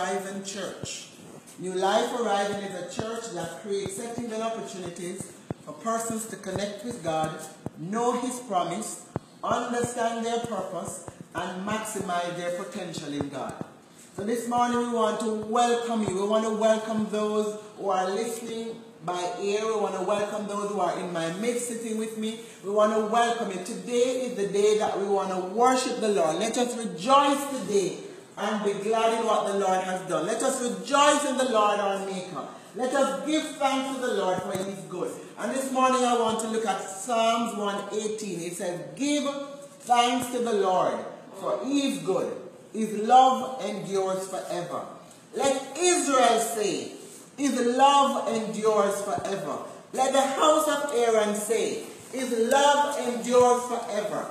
[0.00, 1.08] Horizon Church.
[1.58, 5.30] New Life Horizon is a church that creates and opportunities
[5.66, 7.38] for persons to connect with God,
[7.78, 9.04] know His promise,
[9.44, 13.52] understand their purpose, and maximize their potential in God.
[14.16, 16.22] So this morning we want to welcome you.
[16.22, 19.66] We want to welcome those who are listening by ear.
[19.66, 22.40] We want to welcome those who are in my midst sitting with me.
[22.64, 23.62] We want to welcome you.
[23.62, 26.36] Today is the day that we want to worship the Lord.
[26.36, 27.98] Let us rejoice today
[28.40, 30.26] and be glad in what the Lord has done.
[30.26, 32.46] Let us rejoice in the Lord our Maker.
[32.74, 35.12] Let us give thanks to the Lord for He is good.
[35.38, 38.40] And this morning I want to look at Psalms 118.
[38.40, 39.24] It says, Give
[39.80, 40.98] thanks to the Lord,
[41.34, 42.32] for He is good.
[42.72, 44.86] His love endures forever.
[45.34, 46.92] Let Israel say,
[47.36, 49.58] His love endures forever.
[49.92, 54.30] Let the house of Aaron say, His love endures forever.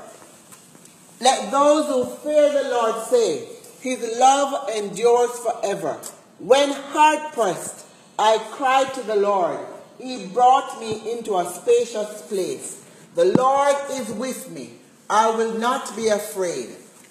[1.21, 5.97] Let those who fear the Lord say, His love endures forever.
[6.39, 7.85] When hard pressed,
[8.17, 9.59] I cried to the Lord.
[9.97, 12.83] He brought me into a spacious place.
[13.15, 14.73] The Lord is with me.
[15.09, 16.69] I will not be afraid.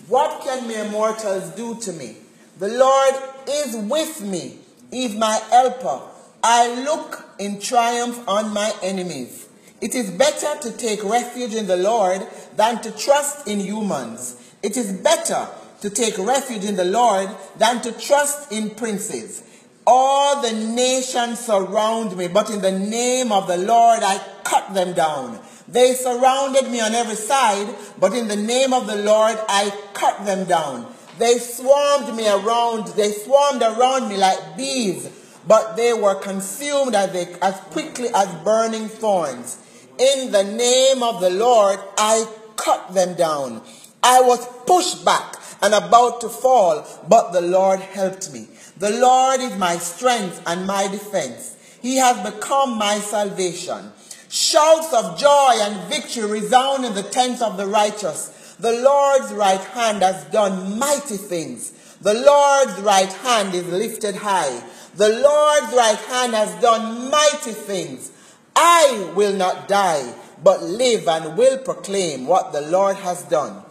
[0.08, 2.16] What can mere mortals do to me?
[2.58, 3.14] The Lord
[3.48, 4.58] is with me.
[4.90, 6.00] He is my helper.
[6.42, 9.48] I look in triumph on my enemies.
[9.80, 12.26] It is better to take refuge in the Lord
[12.56, 14.36] than to trust in humans.
[14.62, 15.48] It is better
[15.80, 19.42] to take refuge in the Lord than to trust in princes.
[19.86, 24.92] All the nations surround me, but in the name of the Lord I cut them
[24.92, 25.40] down.
[25.66, 30.26] They surrounded me on every side, but in the name of the Lord I cut
[30.26, 30.92] them down.
[31.18, 35.10] They swarmed me around, they swarmed around me like bees,
[35.46, 39.58] but they were consumed as, they, as quickly as burning thorns.
[39.98, 42.26] In the name of the Lord I
[42.56, 43.62] cut them down.
[44.02, 48.48] I was pushed back and about to fall, but the Lord helped me.
[48.78, 51.56] The Lord is my strength and my defense.
[51.80, 53.92] He has become my salvation.
[54.28, 58.56] Shouts of joy and victory resound in the tents of the righteous.
[58.60, 61.72] The Lord's right hand has done mighty things.
[62.00, 64.62] The Lord's right hand is lifted high.
[64.94, 68.12] The Lord's right hand has done mighty things.
[68.54, 73.62] I will not die, but live and will proclaim what the Lord has done.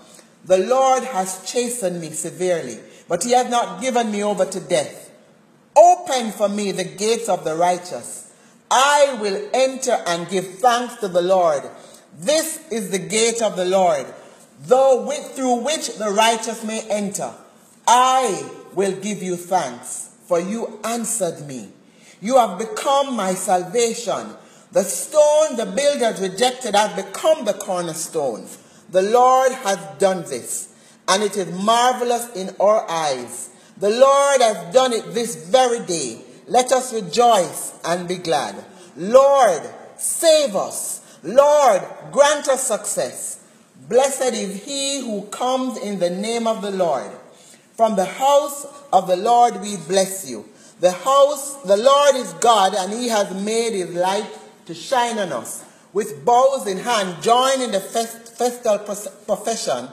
[0.47, 5.11] The Lord has chastened me severely, but he has not given me over to death.
[5.75, 8.33] Open for me the gates of the righteous.
[8.71, 11.63] I will enter and give thanks to the Lord.
[12.17, 14.05] This is the gate of the Lord,
[14.61, 17.33] though with, through which the righteous may enter.
[17.85, 21.69] I will give you thanks, for you answered me.
[22.21, 24.29] You have become my salvation.
[24.71, 28.47] The stone the builders rejected has become the cornerstone.
[28.89, 30.73] The Lord has done this,
[31.07, 33.49] and it is marvelous in our eyes.
[33.77, 36.21] The Lord has done it this very day.
[36.47, 38.55] Let us rejoice and be glad.
[38.95, 39.61] Lord,
[39.97, 41.01] save us.
[41.23, 41.81] Lord,
[42.11, 43.43] grant us success.
[43.89, 47.11] Blessed is he who comes in the name of the Lord.
[47.73, 50.45] From the house of the Lord we bless you.
[50.79, 54.29] The house, the Lord is God, and he has made his light
[54.65, 55.63] to shine on us.
[55.93, 59.89] With bows in hand, join in the fest, festal profession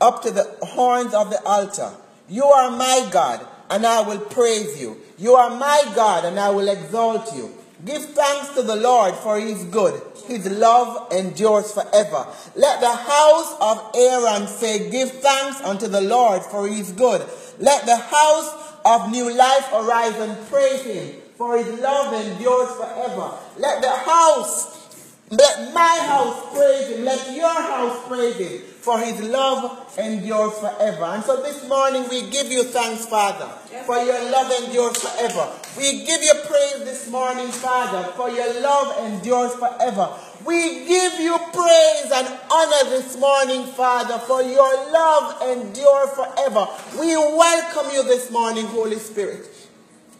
[0.00, 1.92] up to the horns of the altar.
[2.28, 4.98] You are my God, and I will praise you.
[5.18, 7.54] You are my God, and I will exalt you.
[7.84, 10.00] Give thanks to the Lord, for he is good.
[10.26, 12.26] His love endures forever.
[12.56, 17.26] Let the house of Aaron say, Give thanks unto the Lord, for he is good.
[17.58, 23.32] Let the house of New Life Horizon praise him, for his love endures forever.
[23.58, 24.77] Let the house
[25.30, 27.04] let my house praise him.
[27.04, 28.62] Let your house praise him.
[28.80, 31.04] For his love endures forever.
[31.04, 33.46] And so this morning we give you thanks, Father,
[33.84, 35.52] for your love endures forever.
[35.76, 40.08] We give you praise this morning, Father, for your love endures forever.
[40.46, 46.66] We give you praise and honor this morning, Father, for your love endures forever.
[46.98, 49.46] We welcome you this morning, Holy Spirit.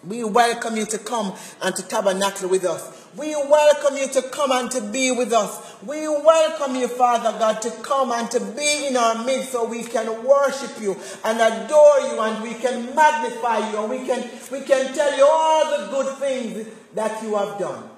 [0.06, 3.07] We welcome you to come and to tabernacle with us.
[3.18, 5.74] We welcome you to come and to be with us.
[5.84, 9.82] We welcome you, Father God, to come and to be in our midst so we
[9.82, 14.60] can worship you and adore you and we can magnify you and we can, we
[14.60, 17.90] can tell you all the good things that you have done.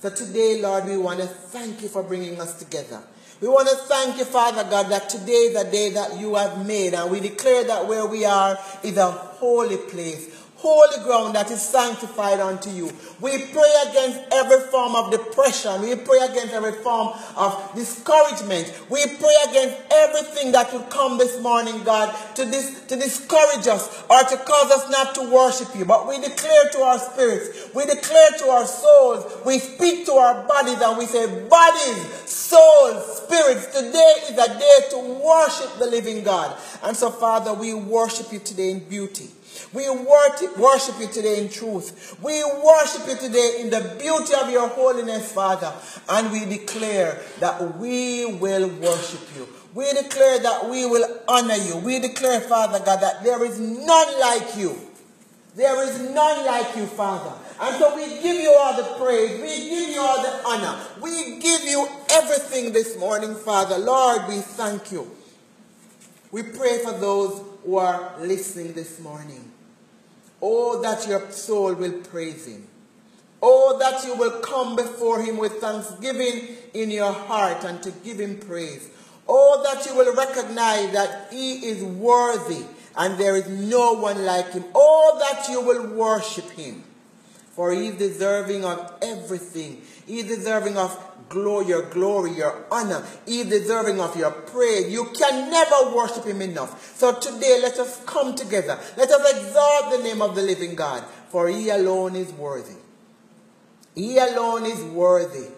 [0.00, 3.02] So today, Lord, we want to thank you for bringing us together.
[3.40, 6.66] We want to thank you, Father God, that today is the day that you have
[6.66, 11.50] made, and we declare that where we are is a holy place holy ground that
[11.50, 12.90] is sanctified unto you.
[13.20, 15.82] We pray against every form of depression.
[15.82, 18.72] We pray against every form of discouragement.
[18.90, 24.02] We pray against everything that will come this morning, God, to, dis- to discourage us
[24.08, 25.84] or to cause us not to worship you.
[25.84, 30.46] But we declare to our spirits, we declare to our souls, we speak to our
[30.48, 36.24] bodies and we say, bodies, souls, spirits, today is a day to worship the living
[36.24, 36.56] God.
[36.82, 39.28] And so, Father, we worship you today in beauty.
[39.76, 42.16] We worship you today in truth.
[42.22, 45.70] We worship you today in the beauty of your holiness, Father.
[46.08, 49.46] And we declare that we will worship you.
[49.74, 51.76] We declare that we will honor you.
[51.76, 54.80] We declare, Father God, that there is none like you.
[55.54, 57.34] There is none like you, Father.
[57.60, 59.38] And so we give you all the praise.
[59.38, 60.80] We give you all the honor.
[61.02, 63.76] We give you everything this morning, Father.
[63.76, 65.10] Lord, we thank you.
[66.32, 69.45] We pray for those who are listening this morning.
[70.40, 72.66] Oh, that your soul will praise him.
[73.42, 78.18] Oh, that you will come before him with thanksgiving in your heart and to give
[78.18, 78.90] him praise.
[79.28, 82.64] Oh, that you will recognize that he is worthy
[82.96, 84.64] and there is no one like him.
[84.74, 86.84] Oh, that you will worship him.
[87.50, 89.82] For he is deserving of everything.
[90.06, 90.90] He is deserving of
[91.28, 93.04] glory, your glory, your honor.
[93.26, 94.92] He deserving of your praise.
[94.92, 96.96] You can never worship him enough.
[96.96, 98.78] So today, let us come together.
[98.96, 102.76] Let us exalt the name of the living God, for he alone is worthy.
[103.94, 105.48] He alone is worthy.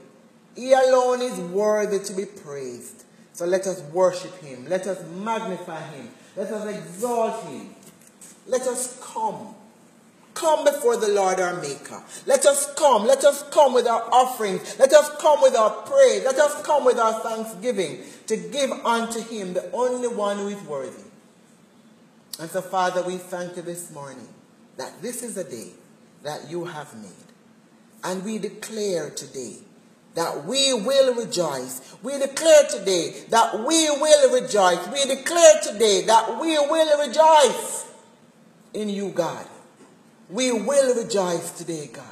[0.55, 3.05] He alone is worthy to be praised.
[3.33, 4.67] So let us worship him.
[4.69, 6.11] Let us magnify him.
[6.37, 7.75] Let us exalt him.
[8.47, 9.55] Let us come
[10.35, 12.03] come before the Lord our Maker.
[12.27, 13.07] Let us come.
[13.07, 14.79] Let us come with our offerings.
[14.79, 16.25] Let us come with our praise.
[16.25, 20.63] Let us come with our thanksgiving to give unto Him, the only one who is
[20.63, 21.03] worthy.
[22.41, 24.29] And so, Father, we thank you this morning
[24.77, 25.71] that this is a day
[26.23, 27.11] that you have made.
[28.05, 29.57] And we declare today
[30.15, 31.97] that we will rejoice.
[32.03, 34.87] We declare today that we will rejoice.
[34.89, 37.87] We declare today that we will rejoice
[38.73, 39.47] in you, God.
[40.31, 42.05] We will rejoice today, God.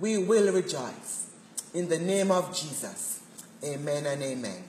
[0.00, 1.30] We will rejoice.
[1.72, 3.20] In the name of Jesus.
[3.64, 4.62] Amen and amen.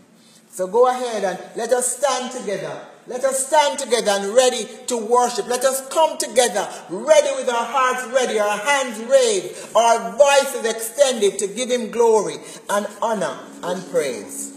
[0.49, 2.79] So go ahead and let us stand together.
[3.07, 5.47] Let us stand together and ready to worship.
[5.47, 11.37] Let us come together, ready with our hearts ready, our hands raised, our voices extended
[11.39, 12.37] to give him glory
[12.69, 14.53] and honor and praise.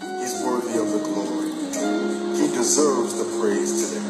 [0.00, 1.50] He's worthy of the glory.
[2.36, 4.03] He deserves the praise today.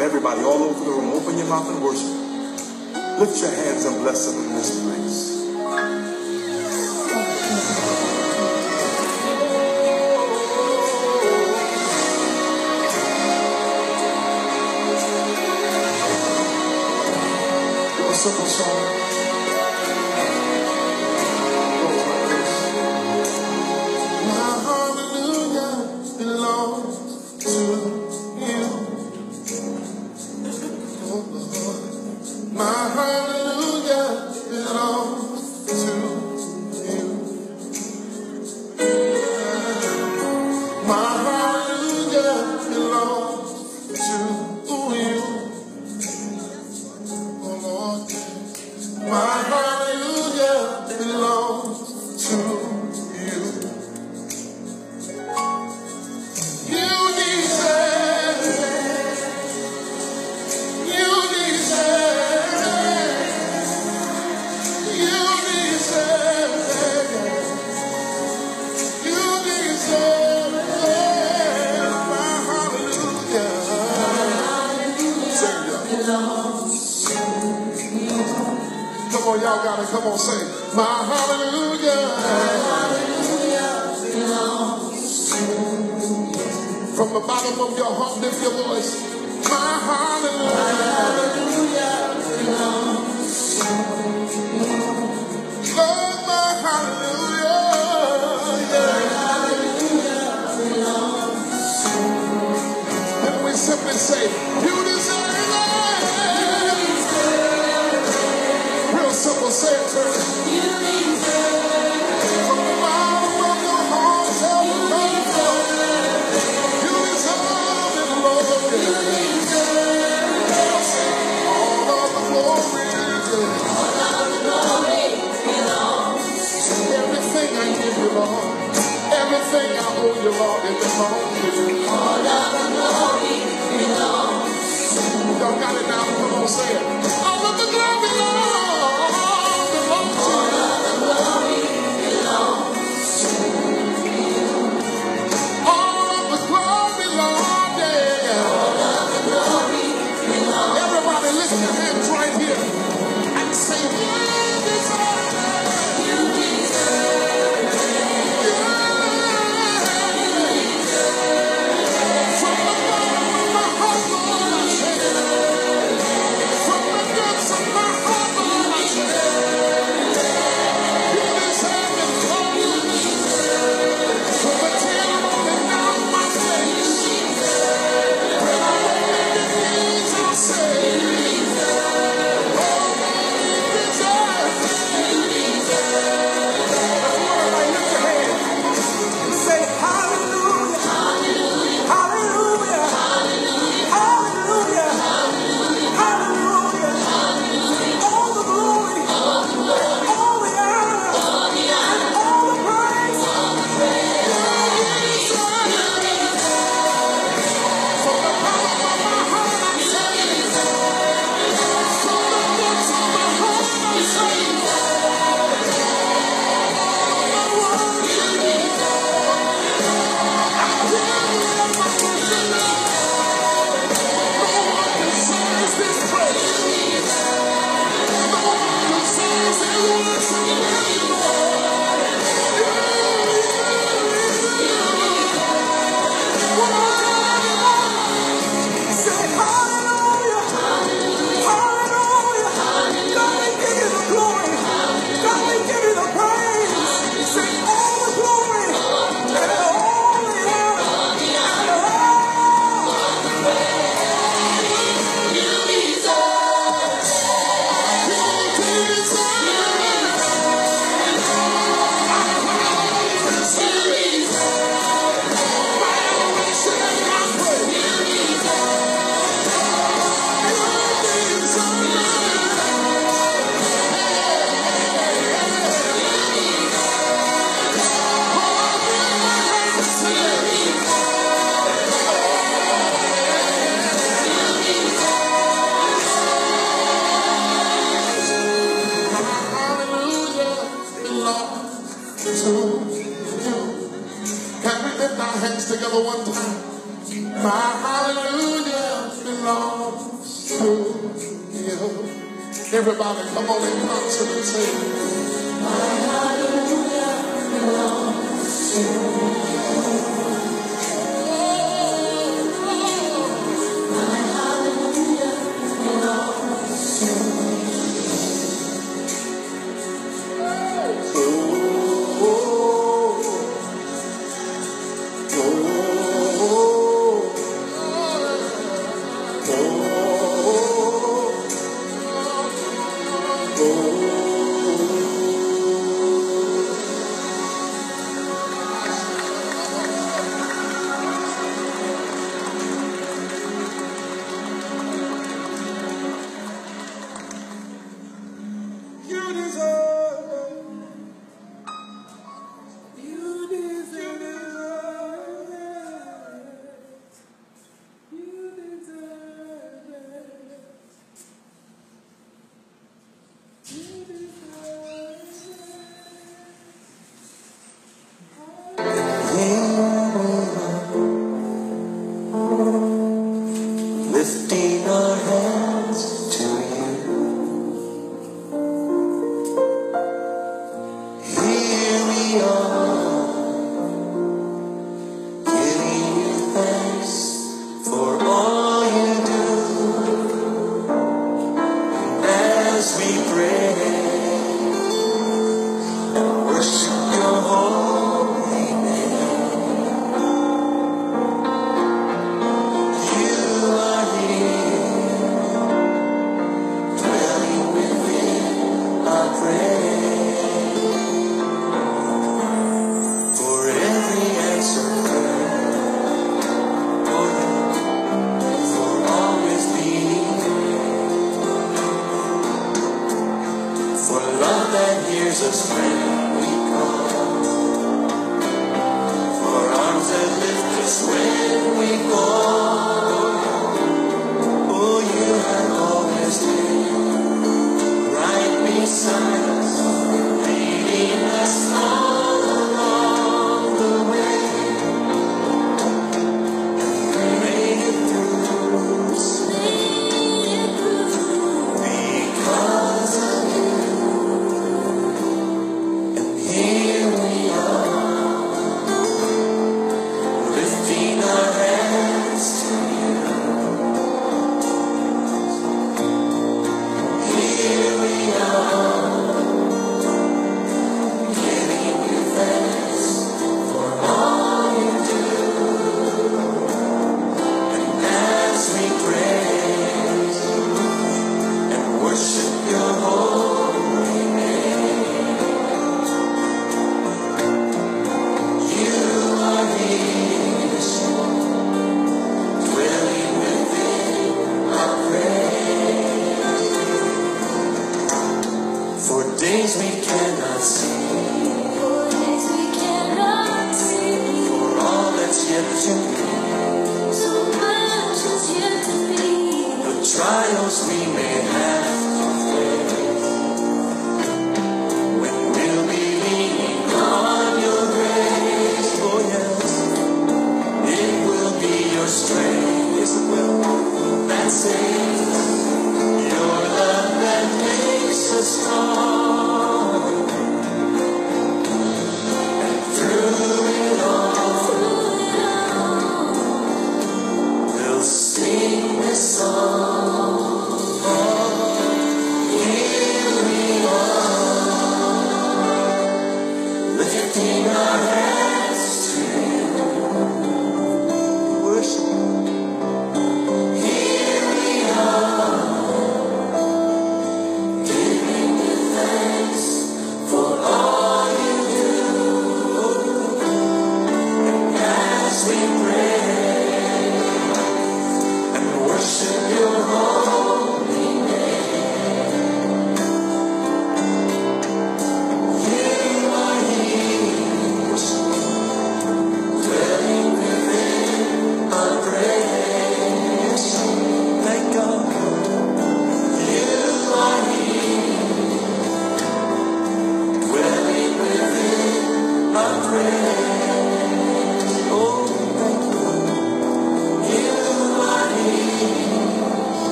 [0.00, 3.18] Everybody, all over the room, open your mouth and worship.
[3.18, 5.38] Lift your hands and bless him in this place.
[18.18, 18.97] simple song.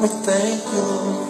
[0.00, 1.29] We thank you,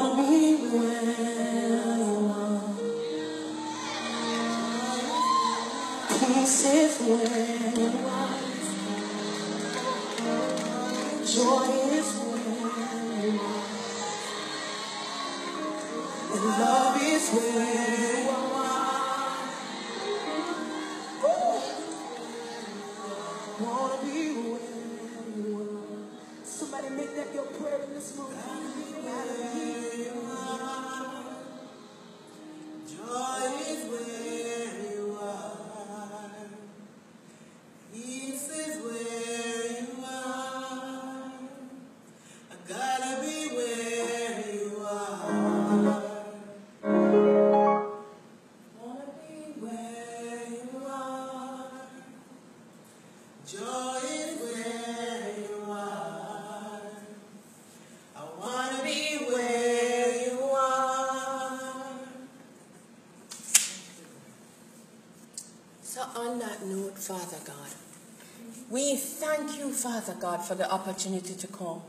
[69.81, 71.81] Father God, for the opportunity to come,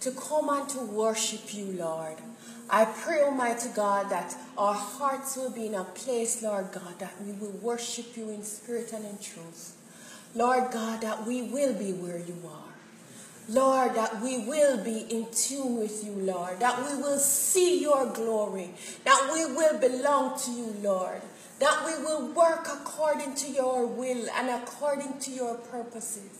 [0.00, 2.16] to come and to worship you, Lord.
[2.68, 7.14] I pray, Almighty God, that our hearts will be in a place, Lord God, that
[7.22, 9.76] we will worship you in spirit and in truth.
[10.34, 12.74] Lord God, that we will be where you are.
[13.48, 18.06] Lord, that we will be in tune with you, Lord, that we will see your
[18.12, 18.70] glory,
[19.04, 21.22] that we will belong to you, Lord,
[21.60, 26.39] that we will work according to your will and according to your purposes.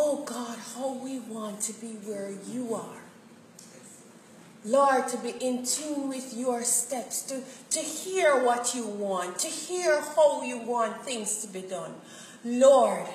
[0.00, 3.02] Oh God, how we want to be where you are.
[4.64, 9.48] Lord, to be in tune with your steps, to, to hear what you want, to
[9.48, 11.94] hear how you want things to be done.
[12.44, 13.08] Lord,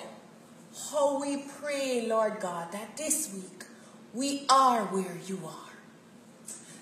[0.92, 3.64] how we pray, Lord God, that this week
[4.14, 5.72] we are where you are.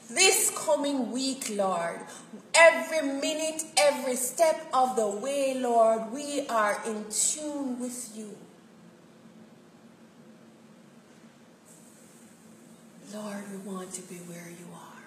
[0.10, 2.00] This coming week, Lord,
[2.56, 8.36] every minute, every step of the way, Lord, we are in tune with you.
[13.14, 15.04] Lord, we want to be where you are.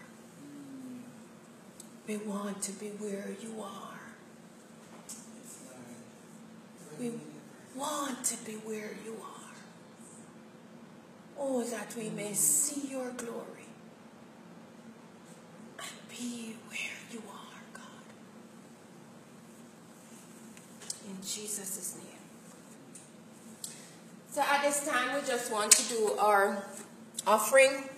[2.06, 4.00] We want to be where you are.
[6.98, 7.12] We
[7.74, 9.54] want to be where you are.
[11.38, 13.66] Oh, that we may see your glory
[15.78, 18.04] and be where you are, God.
[21.08, 22.04] In Jesus' name.
[24.30, 26.64] So at this time, we just want to do our
[27.26, 27.88] offering,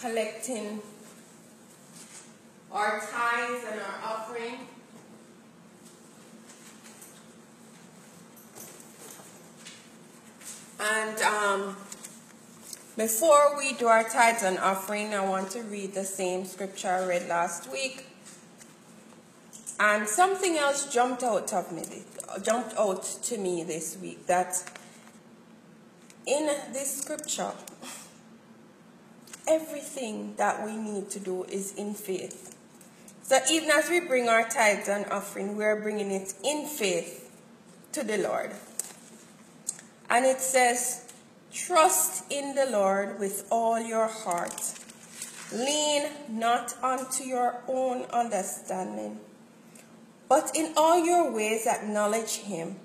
[0.00, 0.80] collecting
[2.70, 4.58] our tithes and our offering.
[10.80, 11.76] And um,
[12.96, 17.06] before we do our tithes and offering, I want to read the same scripture I
[17.06, 18.06] read last week.
[19.80, 21.84] And something else jumped out of me,
[22.42, 24.62] jumped out to me this week that
[26.26, 27.52] in this scripture,
[29.48, 32.54] everything that we need to do is in faith.
[33.22, 37.30] So even as we bring our tithes and offering, we are bringing it in faith
[37.92, 38.52] to the Lord.
[40.08, 41.12] And it says,
[41.52, 44.74] Trust in the Lord with all your heart.
[45.52, 49.18] Lean not unto your own understanding,
[50.28, 52.76] but in all your ways acknowledge him.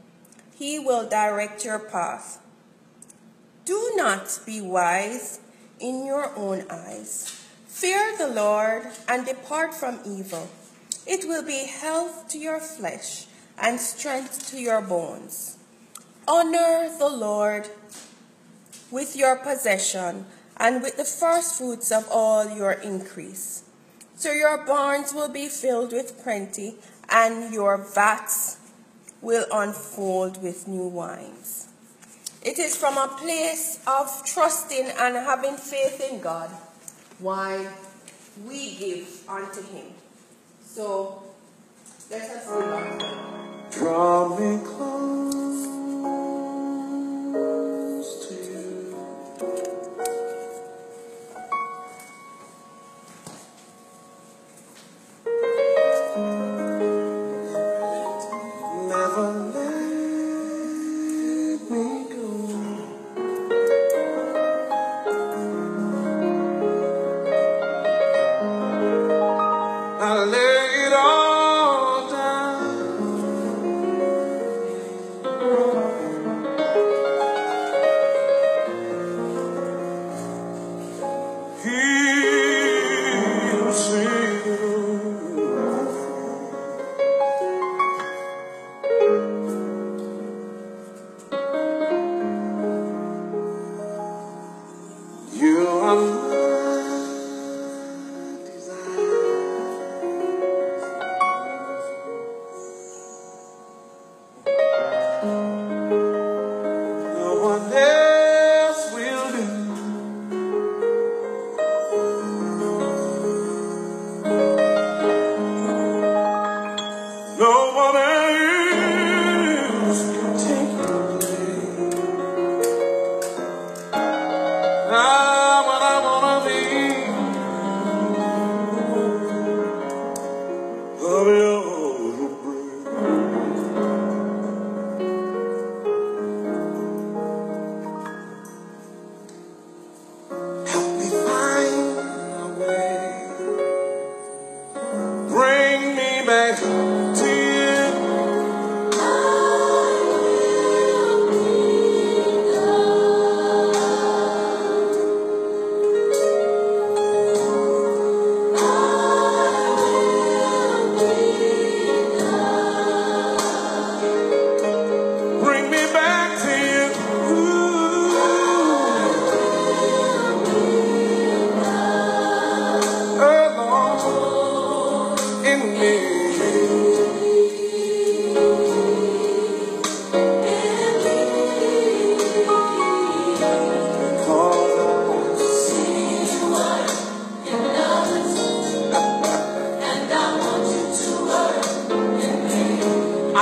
[0.56, 2.40] He will direct your path.
[3.66, 5.40] Do not be wise
[5.84, 7.46] in your own eyes.
[7.68, 10.48] Fear the Lord and depart from evil.
[11.06, 13.28] It will be health to your flesh
[13.60, 15.58] and strength to your bones.
[16.26, 17.68] Honor the Lord
[18.90, 20.26] with your possession
[20.56, 23.64] and with the first fruits of all your increase.
[24.16, 26.76] So your barns will be filled with plenty,
[27.10, 28.58] and your vats
[29.22, 31.73] will unfold with new wines.
[32.46, 36.50] It is from a place of trusting and having faith in God
[37.20, 37.70] why
[38.46, 39.86] we give unto Him.
[40.66, 41.24] So
[42.12, 43.80] let us sing.
[43.80, 45.33] Draw me close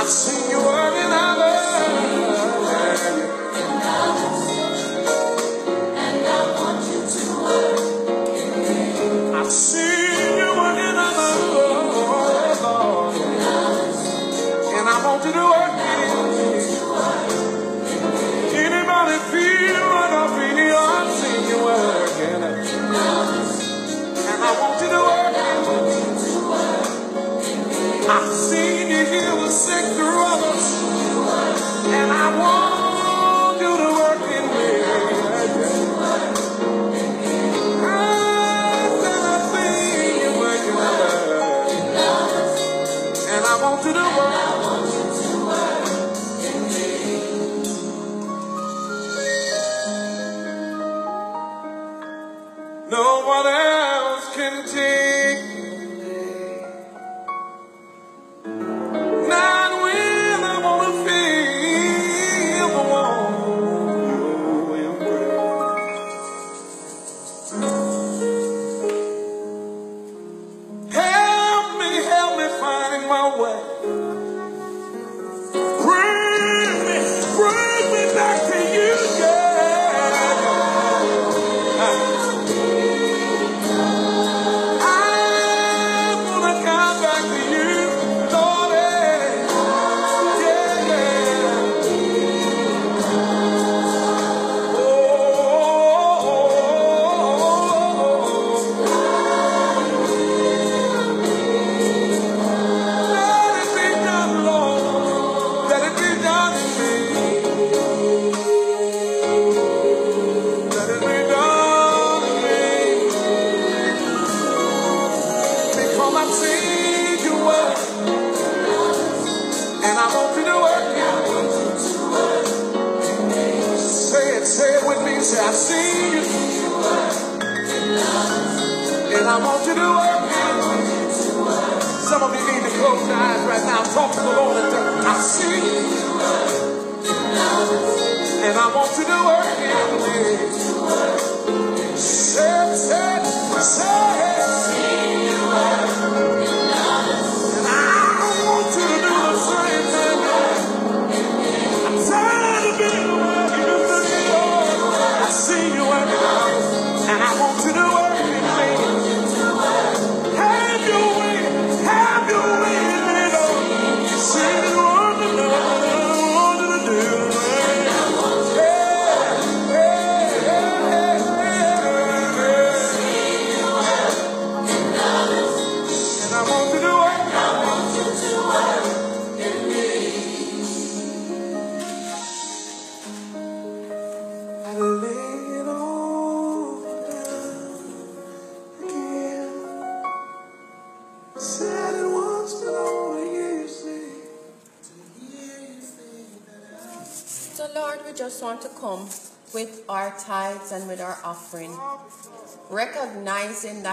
[0.02, 0.41] I've seen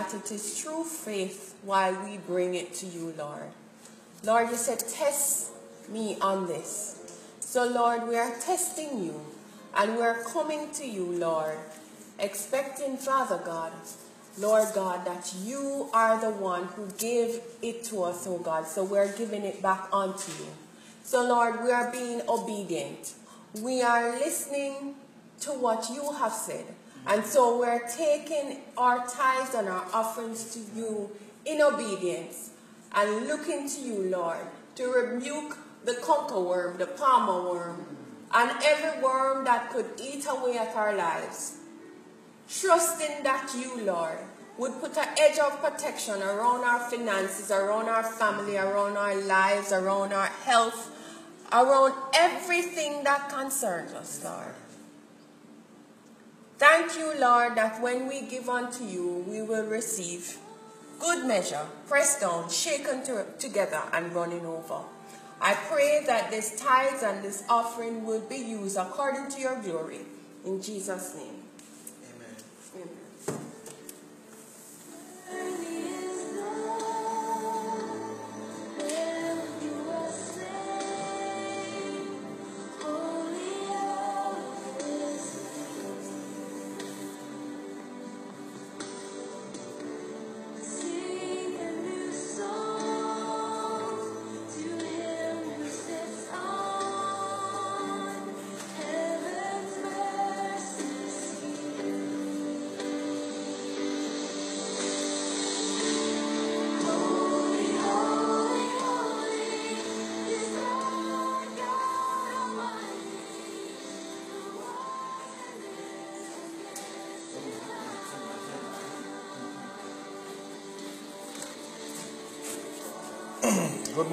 [0.10, 3.50] that it is true faith while we bring it to you, Lord.
[4.24, 5.52] Lord, you said, Test
[5.90, 7.22] me on this.
[7.40, 9.22] So, Lord, we are testing you
[9.76, 11.58] and we're coming to you, Lord,
[12.18, 13.72] expecting, Father God,
[14.38, 18.68] Lord God, that you are the one who gave it to us, oh God.
[18.68, 20.50] So we're giving it back unto you.
[21.04, 23.14] So, Lord, we are being obedient.
[23.62, 24.96] We are listening
[25.42, 26.66] to what you have said.
[27.10, 31.10] And so we're taking our tithes and our offerings to you
[31.44, 32.52] in obedience
[32.94, 34.46] and looking to you, Lord,
[34.76, 37.98] to rebuke the canker worm, the palmer worm,
[38.32, 41.58] and every worm that could eat away at our lives.
[42.48, 44.20] Trusting that you, Lord,
[44.60, 49.72] would put an edge of protection around our finances, around our family, around our lives,
[49.72, 50.92] around our health,
[51.52, 54.54] around everything that concerns us, Lord.
[56.60, 60.38] Thank you, Lord, that when we give unto you, we will receive
[61.00, 64.82] good measure, pressed down, shaken to, together, and running over.
[65.40, 70.02] I pray that this tithes and this offering will be used according to your glory.
[70.46, 71.44] In Jesus' name.
[72.76, 72.90] Amen.
[75.32, 75.66] Amen.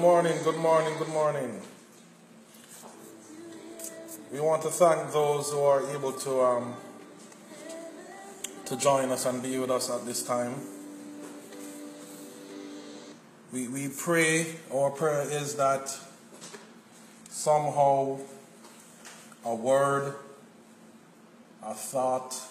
[0.07, 1.61] Morning, good morning, good morning.
[4.31, 6.75] We want to thank those who are able to um,
[8.67, 10.53] to join us and be with us at this time.
[13.51, 15.93] We, we pray, our prayer is that
[17.27, 18.19] somehow
[19.43, 20.15] a word,
[21.61, 22.41] a thought,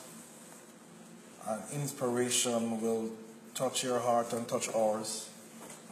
[1.48, 3.12] an inspiration will
[3.54, 5.30] touch your heart and touch ours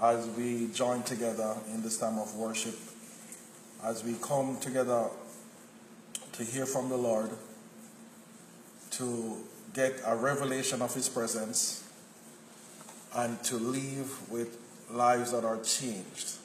[0.03, 2.79] as we join together in this time of worship,
[3.83, 5.09] as we come together
[6.33, 7.31] to hear from the Lord,
[8.91, 9.37] to
[9.73, 11.89] get a revelation of His presence,
[13.15, 14.59] and to live with
[14.91, 16.39] lives that are changed.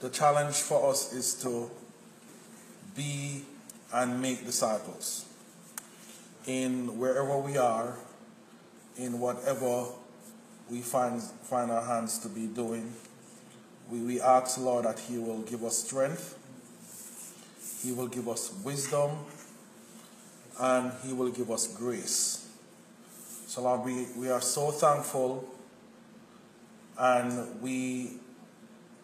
[0.00, 1.70] The challenge for us is to
[2.94, 3.44] be
[3.92, 5.24] and make disciples
[6.46, 7.96] in wherever we are,
[8.98, 9.86] in whatever
[10.70, 12.92] we find, find our hands to be doing.
[13.90, 16.38] We, we ask, Lord, that He will give us strength,
[17.82, 19.10] He will give us wisdom,
[20.60, 22.48] and He will give us grace.
[23.46, 25.48] So, Lord, we, we are so thankful,
[26.98, 28.12] and we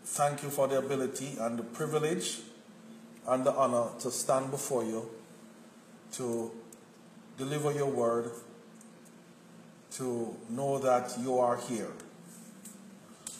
[0.04, 2.40] thank you for the ability and the privilege
[3.28, 5.08] and the honor to stand before you,
[6.12, 6.50] to
[7.36, 8.30] deliver your word
[9.92, 11.90] to know that you are here.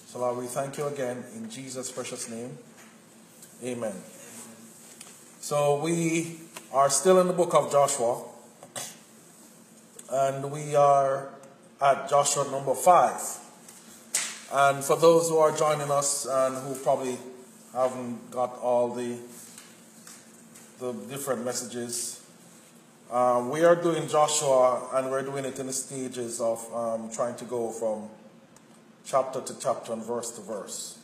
[0.07, 2.59] So, Lord, we thank you again in Jesus' precious name.
[3.63, 3.95] Amen.
[5.41, 6.41] So, we
[6.73, 8.23] are still in the book of Joshua,
[10.11, 11.29] and we are
[11.81, 13.39] at Joshua number 5.
[14.53, 17.17] And for those who are joining us and who probably
[17.73, 19.17] haven't got all the
[20.81, 22.20] the different messages
[23.11, 27.35] uh, we are doing Joshua, and we're doing it in the stages of um, trying
[27.37, 28.09] to go from
[29.05, 30.97] chapter to chapter and verse to verse.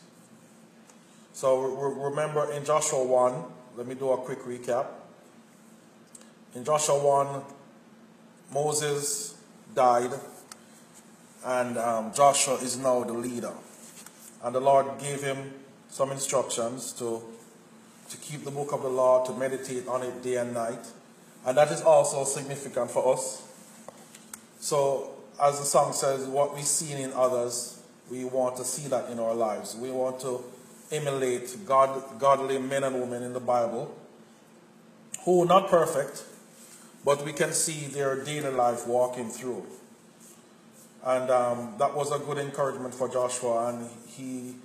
[1.33, 3.43] So re- remember in Joshua 1,
[3.75, 4.85] let me do a quick recap.
[6.55, 7.41] In Joshua 1,
[8.53, 9.35] Moses
[9.75, 10.11] died,
[11.45, 13.53] and um, Joshua is now the leader.
[14.43, 15.51] And the Lord gave him
[15.89, 17.21] some instructions to,
[18.09, 20.85] to keep the book of the law, to meditate on it day and night
[21.47, 23.41] and that is also significant for us.
[24.59, 27.81] So, as the song says, what we see in others,
[28.11, 29.73] we want to see that in our lives.
[29.73, 30.43] We want to
[30.91, 33.97] emulate God, godly men and women in the Bible
[35.23, 36.25] who are not perfect,
[37.05, 39.65] but we can see their daily life walking through.
[41.05, 44.55] And um, that was a good encouragement for Joshua, and he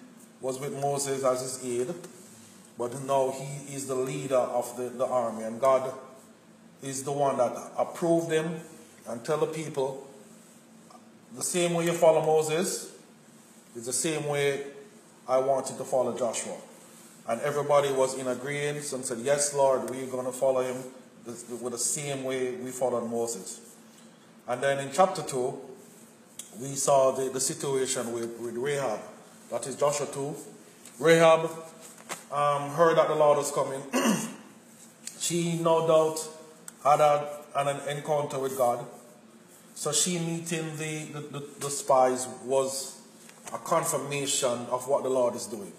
[0.40, 1.94] was with Moses as his aide.
[2.76, 5.92] but now he is the leader of the, the army, and God
[6.82, 8.60] is the one that approved them
[9.08, 10.06] and tell the people
[11.34, 12.92] the same way you follow Moses
[13.74, 14.64] is the same way
[15.26, 16.56] I wanted to follow Joshua.
[17.28, 20.76] And everybody was in agreement and said, Yes, Lord, we're going to follow him
[21.24, 23.60] with the same way we followed Moses.
[24.48, 25.58] And then in chapter 2,
[26.60, 29.00] we saw the, the situation with, with Rahab.
[29.50, 30.34] That is Joshua 2.
[30.98, 31.50] Rahab
[32.32, 33.80] um, heard that the Lord was coming.
[35.20, 36.28] she, no doubt,
[36.84, 38.84] had a, an encounter with God.
[39.74, 43.00] So she meeting the, the, the, the spies was
[43.52, 45.72] a confirmation of what the Lord is doing.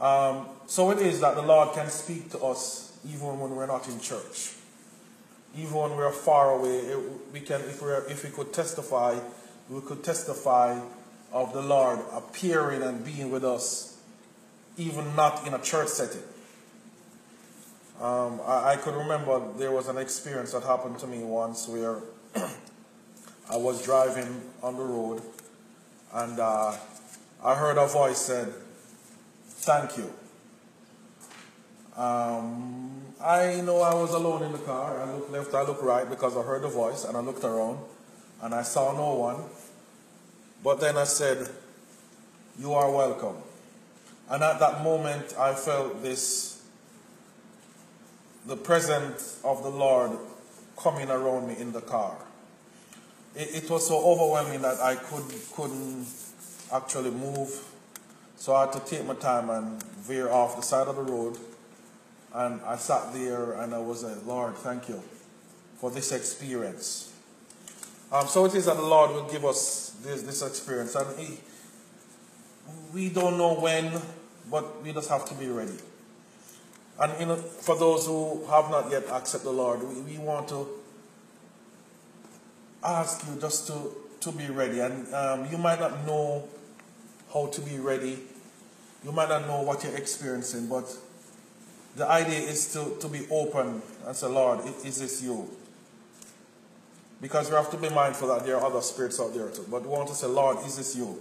[0.00, 3.88] Um, so it is that the Lord can speak to us even when we're not
[3.88, 4.54] in church.
[5.56, 6.98] Even when we're far away, it,
[7.32, 9.18] we can, if, we if we could testify,
[9.68, 10.78] we could testify
[11.32, 13.98] of the Lord appearing and being with us,
[14.76, 16.22] even not in a church setting.
[18.00, 21.96] Um, I, I, could remember there was an experience that happened to me once where
[23.50, 25.20] I was driving on the road
[26.14, 26.76] and uh,
[27.42, 28.52] I heard a voice said,
[29.46, 30.12] Thank you.
[31.96, 35.00] Um, I know I was alone in the car.
[35.00, 37.80] I looked left, I looked right because I heard the voice and I looked around
[38.40, 39.42] and I saw no one.
[40.62, 41.48] But then I said,
[42.60, 43.36] You are welcome.
[44.30, 46.57] And at that moment, I felt this
[48.48, 50.18] the presence of the Lord
[50.78, 52.16] coming around me in the car.
[53.36, 56.06] It, it was so overwhelming that I could, couldn't
[56.72, 57.62] actually move.
[58.36, 61.36] So I had to take my time and veer off the side of the road.
[62.32, 65.02] And I sat there and I was like, Lord, thank you
[65.78, 67.12] for this experience.
[68.10, 70.94] Um, so it is that the Lord will give us this, this experience.
[70.94, 71.38] And he,
[72.94, 73.92] we don't know when,
[74.50, 75.76] but we just have to be ready.
[77.00, 80.48] And you know, for those who have not yet accepted the Lord, we, we want
[80.48, 80.66] to
[82.82, 84.80] ask you just to, to be ready.
[84.80, 86.48] And um, you might not know
[87.32, 88.18] how to be ready.
[89.04, 90.92] You might not know what you're experiencing, but
[91.94, 95.48] the idea is to, to be open and say, Lord, is this you?
[97.20, 99.66] Because we have to be mindful that there are other spirits out there too.
[99.70, 101.20] But we want to say, Lord, is this you?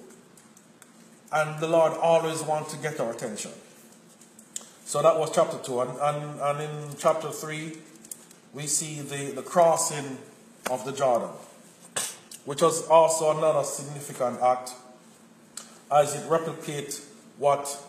[1.31, 3.51] And the Lord always wants to get our attention.
[4.87, 5.81] So that was chapter 2.
[5.81, 7.73] And, and, and in chapter 3,
[8.53, 10.17] we see the, the crossing
[10.71, 11.27] of the Jordan,
[12.45, 14.71] which was also another significant act
[15.91, 17.05] as it replicates
[17.37, 17.83] what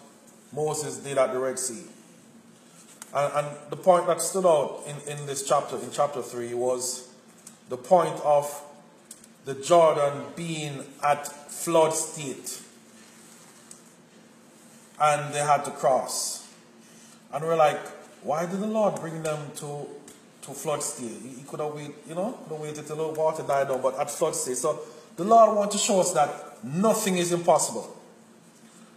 [0.53, 1.85] Moses did at the Red Sea.
[3.15, 7.11] And, and the point that stood out in, in this chapter, in chapter 3, was
[7.69, 8.61] the point of
[9.45, 12.61] the Jordan being at flood state.
[15.01, 16.48] And they had to cross.
[17.33, 17.81] And we're like,
[18.23, 19.87] why did the Lord bring them to,
[20.43, 21.21] to flood state?
[21.23, 23.99] He could have waited, you know, could have waited till the water died down, but
[23.99, 24.57] at flood state.
[24.57, 24.81] So
[25.17, 27.97] the Lord wants to show us that nothing is impossible.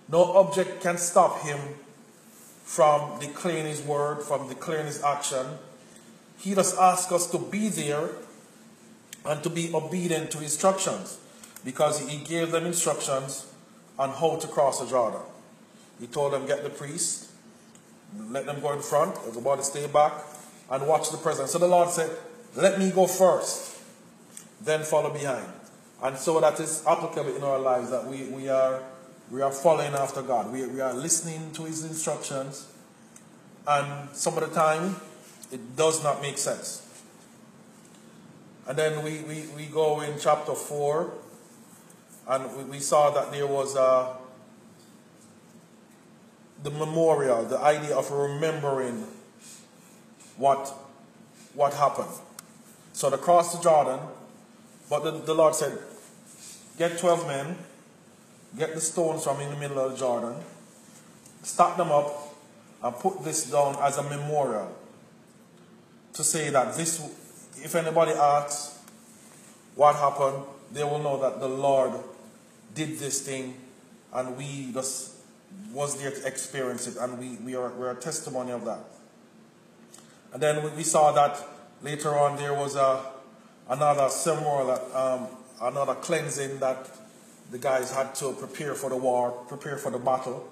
[0.08, 1.60] No object can stop him
[2.64, 5.46] from declaring his word, from declaring his action.
[6.38, 8.10] He just asks us to be there
[9.26, 11.18] and to be obedient to instructions
[11.64, 13.46] because he gave them instructions
[14.00, 15.22] on how to cross the Jordan.
[16.00, 17.31] He told them, get the priest,
[18.30, 20.14] let them go in front, everybody stay back,
[20.70, 21.50] and watch the president.
[21.50, 22.10] So the Lord said,
[22.56, 23.80] Let me go first,
[24.62, 25.48] then follow behind.
[26.04, 28.82] And so that is applicable in our lives that we, we are
[29.32, 30.52] we are following after God.
[30.52, 32.68] We, we are listening to his instructions,
[33.66, 34.98] and some of the time
[35.52, 36.86] it does not make sense.
[38.68, 41.14] And then we, we, we go in chapter 4,
[42.28, 44.18] and we, we saw that there was a
[46.64, 49.06] the memorial, the idea of remembering
[50.38, 50.68] what,
[51.54, 52.10] what happened.
[52.94, 54.00] So they crossed the Jordan,
[54.90, 55.78] but the, the Lord said,
[56.78, 57.58] Get 12 men,
[58.58, 60.36] get the stones from in the middle of the Jordan,
[61.44, 62.36] stack them up,
[62.84, 64.76] and put this down as a memorial
[66.14, 67.00] to say that this,
[67.58, 68.80] if anybody asks
[69.76, 71.94] what happened, they will know that the Lord
[72.74, 73.56] did this thing
[74.14, 75.14] and we just
[75.74, 78.80] was there to experience it, and we, we, are, we are a testimony of that.
[80.34, 81.42] And then we, saw that
[81.82, 83.04] later on there was a,
[83.70, 85.28] another ceremony, um,
[85.62, 86.90] another cleansing that
[87.52, 90.48] the guys had to prepare for the war, prepare for the battle.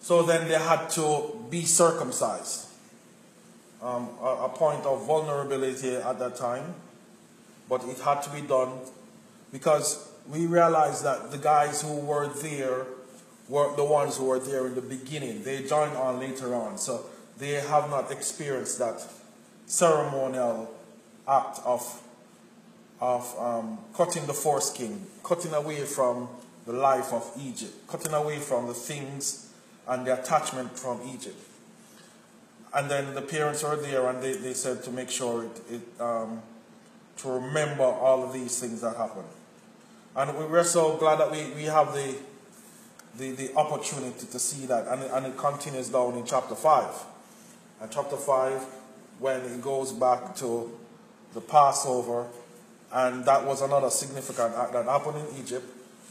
[0.00, 2.66] So then they had to be circumcised.
[3.82, 6.74] Um, a, a point of vulnerability at that time,
[7.68, 8.72] but it had to be done
[9.52, 12.86] because we realized that the guys who were there
[13.48, 15.42] were the ones who were there in the beginning.
[15.42, 16.78] They joined on later on.
[16.78, 17.06] So
[17.38, 19.02] they have not experienced that
[19.66, 20.74] ceremonial
[21.26, 22.02] act of,
[23.00, 26.28] of um, cutting the foreskin, cutting away from
[26.66, 29.50] the life of Egypt, cutting away from the things
[29.86, 31.42] and the attachment from Egypt.
[32.74, 36.00] And then the parents were there and they, they said to make sure it, it
[36.00, 36.42] um,
[37.18, 39.28] to remember all of these things that happened.
[40.14, 42.14] And we were so glad that we, we have the,
[43.18, 44.86] the, the opportunity to see that.
[44.86, 47.04] And, and it continues down in chapter 5.
[47.82, 48.62] And chapter 5,
[49.18, 50.70] when it goes back to
[51.34, 52.26] the Passover,
[52.92, 55.66] and that was another significant act that happened in Egypt,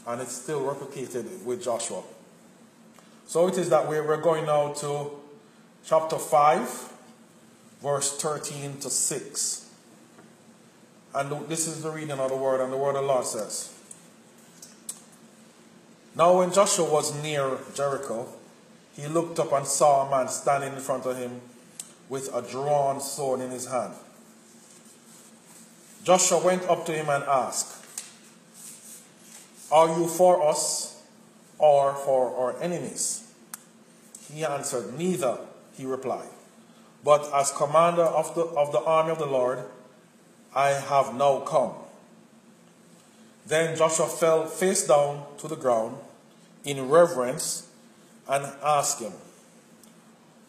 [0.06, 2.02] and it's still replicated with Joshua.
[3.26, 5.10] So it is that we're going now to
[5.84, 6.92] chapter 5,
[7.82, 9.70] verse 13 to 6.
[11.14, 13.77] And this is the reading of the word, and the word of the Lord says
[16.18, 18.26] Now, when Joshua was near Jericho,
[18.96, 21.40] he looked up and saw a man standing in front of him
[22.08, 23.94] with a drawn sword in his hand.
[26.02, 27.84] Joshua went up to him and asked,
[29.70, 31.00] Are you for us
[31.56, 33.32] or for our enemies?
[34.32, 35.38] He answered, Neither,
[35.76, 36.30] he replied.
[37.04, 39.60] But as commander of the, of the army of the Lord,
[40.52, 41.74] I have now come.
[43.46, 45.96] Then Joshua fell face down to the ground
[46.68, 47.68] in reverence
[48.28, 49.12] and ask him,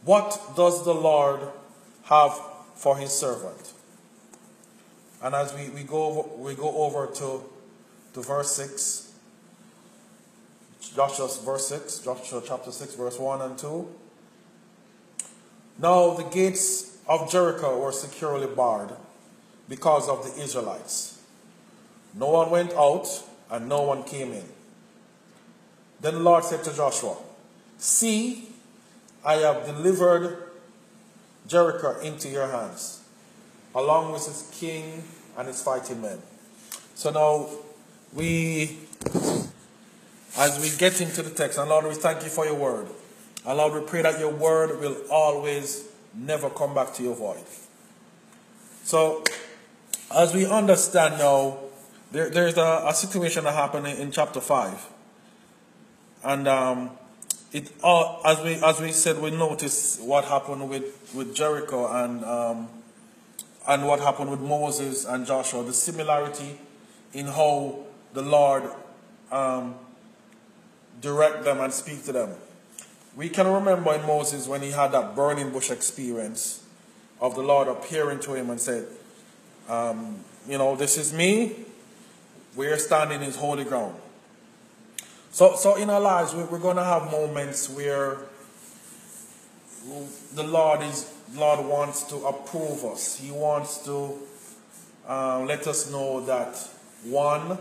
[0.03, 1.39] What does the Lord
[2.03, 2.37] have
[2.75, 3.73] for his servant?
[5.23, 7.43] And as we, we, go, we go over to,
[8.13, 9.13] to verse 6,
[10.95, 13.87] Joshua verse 6, Joshua chapter 6, verse 1 and 2.
[15.79, 18.91] Now the gates of Jericho were securely barred
[19.69, 21.21] because of the Israelites.
[22.13, 23.07] No one went out
[23.49, 24.45] and no one came in.
[26.01, 27.15] Then the Lord said to Joshua,
[27.77, 28.49] See,
[29.23, 30.43] I have delivered
[31.47, 33.01] Jericho into your hands,
[33.75, 35.03] along with its king
[35.37, 36.19] and its fighting men.
[36.95, 37.49] So now
[38.13, 38.77] we,
[40.37, 42.87] as we get into the text, and Lord, we thank you for your word.
[43.45, 47.43] And Lord, we pray that your word will always never come back to your void.
[48.83, 49.23] So
[50.13, 51.57] as we understand now,
[52.11, 54.87] there, there's a, a, situation that happened in, in chapter 5.
[56.23, 56.91] And um,
[57.51, 62.23] it all, as we as we said, we noticed what happened with, with Jericho and
[62.25, 62.67] um,
[63.67, 66.59] and what happened with Moses and Joshua, the similarity
[67.13, 67.79] in how
[68.13, 68.63] the Lord
[69.31, 69.75] um,
[71.01, 72.31] direct them and speak to them.
[73.15, 76.63] We can remember in Moses when he had that burning bush experience
[77.21, 78.87] of the Lord appearing to him and said,
[79.67, 80.17] um,
[80.47, 81.65] you know, this is me.
[82.55, 83.95] We're standing in holy ground.
[85.31, 88.17] So, so in our lives, we're going to have moments where
[90.35, 93.17] the Lord is Lord wants to approve us.
[93.17, 94.17] He wants to
[95.07, 96.57] uh, let us know that
[97.03, 97.57] one,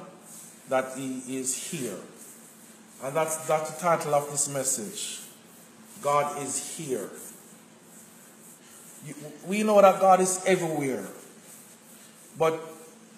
[0.69, 1.99] that He is here,
[3.05, 5.21] and that's that's the title of this message.
[6.03, 7.11] God is here.
[9.47, 11.07] We know that God is everywhere.
[12.39, 12.55] But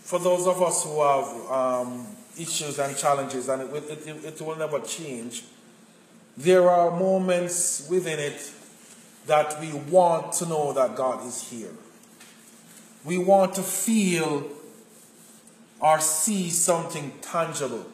[0.03, 2.07] for those of us who have um,
[2.39, 5.45] issues and challenges, and it, it, it will never change,
[6.37, 8.53] there are moments within it
[9.27, 11.73] that we want to know that God is here.
[13.05, 14.49] We want to feel
[15.81, 17.87] or see something tangible.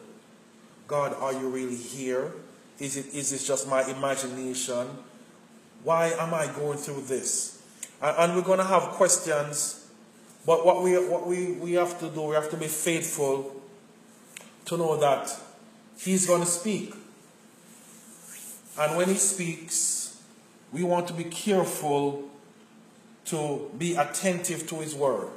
[0.87, 2.33] God, are you really here?
[2.79, 4.87] Is it, is this just my imagination?
[5.83, 7.61] Why am I going through this?
[8.01, 9.87] And, and we're going to have questions
[10.47, 13.56] but what we, what we, we have to do, we have to be faithful
[14.67, 15.35] to know that
[15.99, 16.93] He's going to speak.
[18.79, 20.21] And when He speaks,
[20.71, 22.29] we want to be careful
[23.25, 25.29] to be attentive to His word.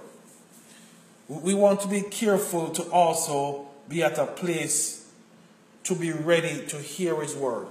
[1.29, 5.11] We want to be careful to also be at a place
[5.85, 7.69] to be ready to hear His word.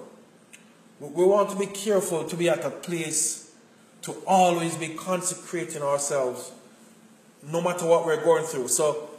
[1.00, 3.52] We want to be careful to be at a place
[4.04, 6.52] to always be consecrating ourselves
[7.44, 8.70] no matter what we're going through.
[8.70, 9.10] So,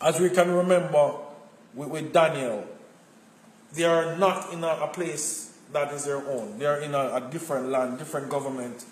[0.00, 1.25] as we can remember
[1.76, 2.66] with, with Daniel,
[3.72, 6.58] they are not in a, a, place that is their own.
[6.58, 8.84] They are in a, a different land, different government,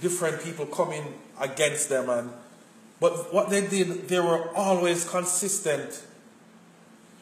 [0.00, 1.02] different people coming
[1.38, 2.08] against them.
[2.08, 2.30] And
[2.98, 6.02] but what they did, they were always consistent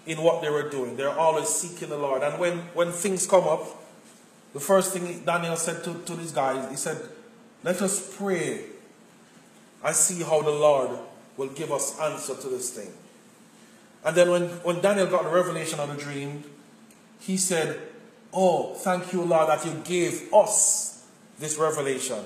[0.07, 0.97] in what they were doing.
[0.97, 2.23] They're always seeking the Lord.
[2.23, 3.65] And when, when things come up,
[4.53, 7.01] the first thing Daniel said to, to these guys, he said,
[7.65, 8.65] Let us pray
[9.83, 10.99] I see how the Lord
[11.37, 12.93] will give us answer to this thing.
[14.05, 16.45] And then when, when Daniel got the revelation of the dream,
[17.19, 17.81] he said,
[18.33, 21.07] Oh, thank you, Lord, that you gave us
[21.39, 22.19] this revelation.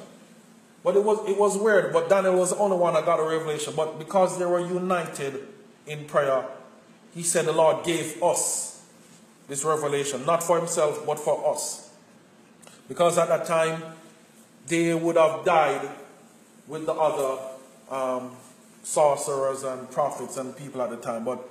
[0.82, 3.22] But it was it was weird, but Daniel was the only one that got a
[3.22, 3.72] revelation.
[3.74, 5.48] But because they were united
[5.86, 6.44] in prayer,
[7.14, 8.84] he said the Lord gave us
[9.48, 11.90] this revelation, not for himself, but for us.
[12.86, 13.82] Because at that time,
[14.66, 15.88] they would have died
[16.66, 17.40] with the other
[17.90, 18.36] um,
[18.82, 21.24] sorcerers and prophets and people at the time.
[21.24, 21.48] But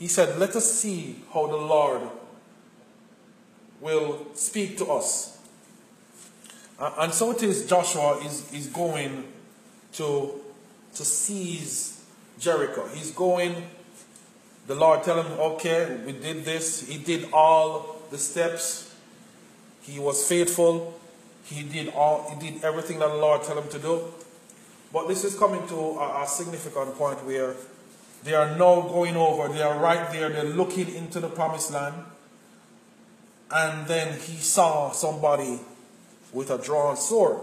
[0.00, 2.02] he said, Let us see how the Lord
[3.80, 5.38] will speak to us.
[6.80, 9.28] And so it is, Joshua is, is going
[9.92, 10.40] to,
[10.94, 12.02] to seize
[12.38, 12.88] Jericho.
[12.94, 13.68] He's going,
[14.66, 16.88] the Lord tell him, okay, we did this.
[16.88, 18.94] He did all the steps.
[19.82, 20.98] He was faithful.
[21.44, 24.04] He did all, he did everything that the Lord tell him to do.
[24.92, 27.54] But this is coming to a, a significant point where
[28.22, 29.48] they are now going over.
[29.48, 30.28] They are right there.
[30.28, 31.94] They're looking into the promised land.
[33.50, 35.58] And then he saw somebody
[36.32, 37.40] with a drawn sword.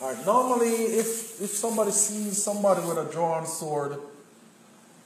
[0.00, 3.98] All right, normally, if, if somebody sees somebody with a drawn sword,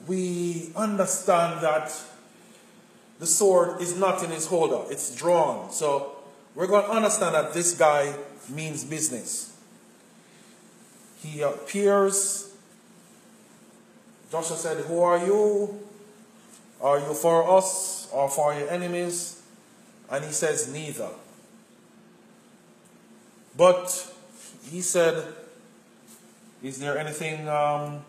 [0.07, 1.93] we understand that
[3.19, 5.71] the sword is not in his holder, it's drawn.
[5.71, 6.15] So
[6.53, 8.13] we're going to understand that this guy
[8.49, 9.57] means business.
[11.21, 12.54] He appears.
[14.35, 15.79] Joshua said, Who are you?
[16.81, 19.41] Are you for us or for your enemies?
[20.11, 21.07] And he says, Neither.
[23.55, 24.13] But
[24.69, 25.23] he said,
[26.61, 28.03] Is there anything um,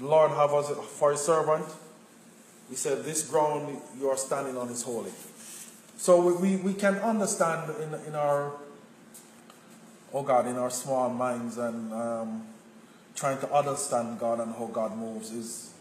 [0.00, 0.68] the Lord have as
[0.98, 1.66] for his servant?
[2.68, 5.12] He said, This ground you are standing on is holy.
[5.96, 8.50] So we, we can understand in, in our,
[10.12, 12.42] oh God, in our small minds and um,
[13.16, 15.72] trying to understand God and how God moves is,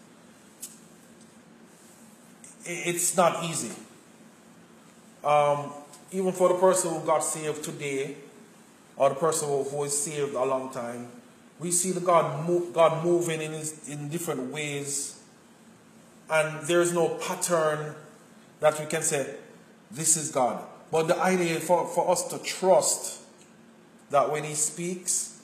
[2.65, 3.71] it's not easy.
[5.23, 5.71] Um,
[6.11, 8.15] even for the person who got saved today,
[8.97, 11.09] or the person who, is saved a long time,
[11.59, 15.21] we see the God, move, God moving in, his, in different ways,
[16.29, 17.93] and there is no pattern
[18.59, 19.36] that we can say,
[19.91, 20.63] this is God.
[20.91, 23.21] But the idea for, for us to trust
[24.09, 25.34] that when He speaks,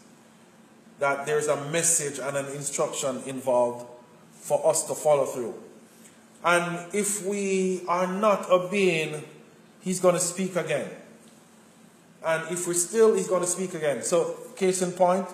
[1.02, 3.88] that there's a message and an instruction involved
[4.34, 5.56] for us to follow through.
[6.46, 9.24] And if we are not obeying,
[9.82, 10.88] He's going to speak again.
[12.24, 14.04] And if we still, He's going to speak again.
[14.04, 15.26] So, case in point,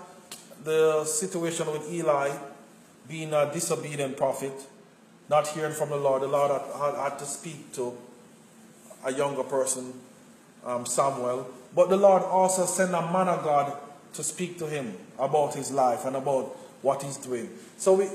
[0.64, 2.32] the situation with Eli
[3.10, 4.54] being a disobedient prophet,
[5.30, 7.94] not hearing from the Lord, the Lord had, had, had to speak to
[9.04, 9.94] a younger person,
[10.66, 11.50] um, Samuel.
[11.76, 13.78] But the Lord also sent a man of God
[14.14, 17.50] to speak to him about his life and about what he's doing.
[17.78, 18.08] So we,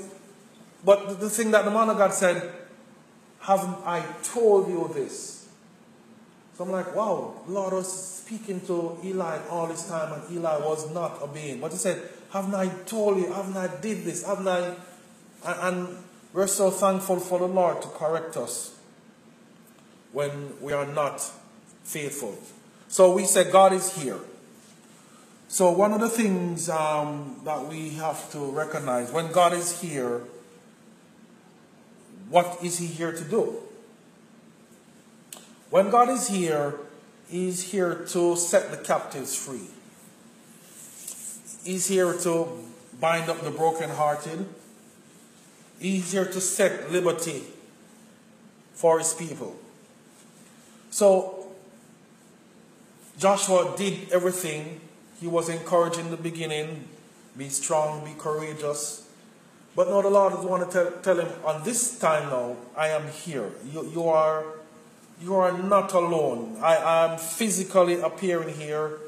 [0.84, 2.52] but the thing that the man of God said,
[3.40, 5.48] haven't I told you this?
[6.54, 10.92] So I'm like, wow, Lord was speaking to Eli all this time and Eli was
[10.92, 11.60] not obeying.
[11.60, 14.74] But he said, haven't I told you, haven't I did this, haven't I?
[15.44, 15.96] And, and
[16.32, 18.76] we're so thankful for the Lord to correct us
[20.12, 21.20] when we are not
[21.84, 22.38] faithful.
[22.88, 24.18] So we say God is here.
[25.52, 30.22] So one of the things um, that we have to recognize when God is here,
[32.30, 33.58] what is He here to do?
[35.68, 36.76] When God is here,
[37.28, 39.68] He's here to set the captives free.
[41.70, 42.48] He's here to
[42.98, 44.46] bind up the brokenhearted.
[45.78, 47.42] He's here to set liberty
[48.72, 49.54] for His people.
[50.88, 51.52] So
[53.18, 54.80] Joshua did everything.
[55.22, 56.88] He was encouraged in the beginning
[57.36, 59.08] be strong, be courageous.
[59.74, 62.88] But now the Lord is want to tell, tell him, on this time now, I
[62.88, 63.50] am here.
[63.72, 64.44] You, you, are,
[65.22, 66.58] you are not alone.
[66.60, 68.98] I am physically appearing here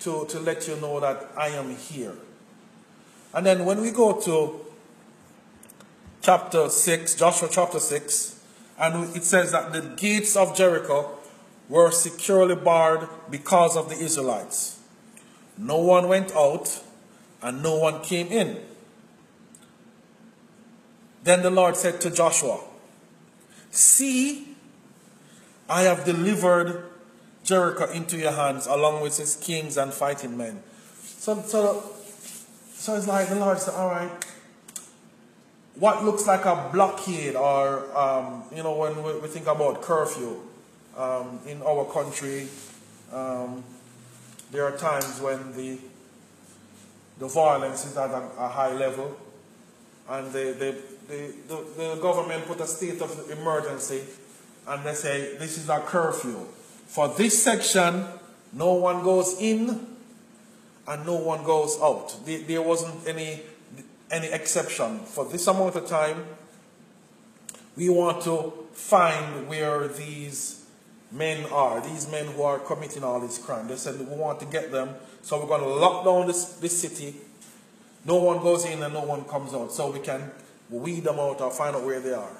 [0.00, 2.14] to, to let you know that I am here.
[3.34, 4.60] And then when we go to
[6.22, 8.40] chapter 6, Joshua chapter 6,
[8.78, 11.18] and it says that the gates of Jericho
[11.68, 14.73] were securely barred because of the Israelites.
[15.56, 16.82] No one went out
[17.42, 18.60] and no one came in.
[21.22, 22.60] Then the Lord said to Joshua,
[23.70, 24.56] See,
[25.68, 26.90] I have delivered
[27.42, 30.62] Jericho into your hands along with its kings and fighting men.
[31.02, 31.82] So, so,
[32.72, 34.10] so it's like the Lord said, All right,
[35.76, 40.40] what looks like a blockade or, um, you know, when we, we, think about curfew
[40.96, 42.48] um, in our country,
[43.12, 43.64] um,
[44.50, 45.78] there are times when the,
[47.18, 49.16] the violence is at a, a high level
[50.08, 50.76] and the, the,
[51.08, 54.02] the, the, government put a state of emergency
[54.66, 56.46] and they say, This is a curfew.
[56.86, 58.04] For this section,
[58.52, 59.86] no one goes in
[60.86, 62.14] and no one goes out.
[62.26, 63.40] There wasn't any,
[64.10, 65.00] any exception.
[65.00, 66.24] For this amount of time,
[67.76, 70.63] we want to find where these
[71.14, 73.68] men are, these men who are committing all these crimes.
[73.68, 74.90] They said we want to get them,
[75.22, 77.14] so we're going to lock down this, this city.
[78.04, 80.30] No one goes in and no one comes out, so we can
[80.68, 82.36] weed them out or find out where they are.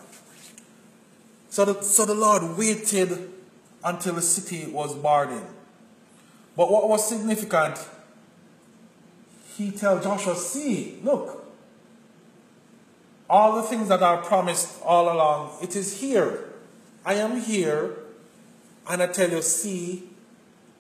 [1.49, 3.31] So the, so the Lord waited
[3.85, 5.45] until the city was barred in.
[6.57, 7.79] But what was significant,
[9.57, 11.45] he tell Joshua, see, look,
[13.31, 16.51] all the things that are promised all along, it is here.
[17.05, 17.97] I am here,
[18.89, 20.05] and I tell you, see,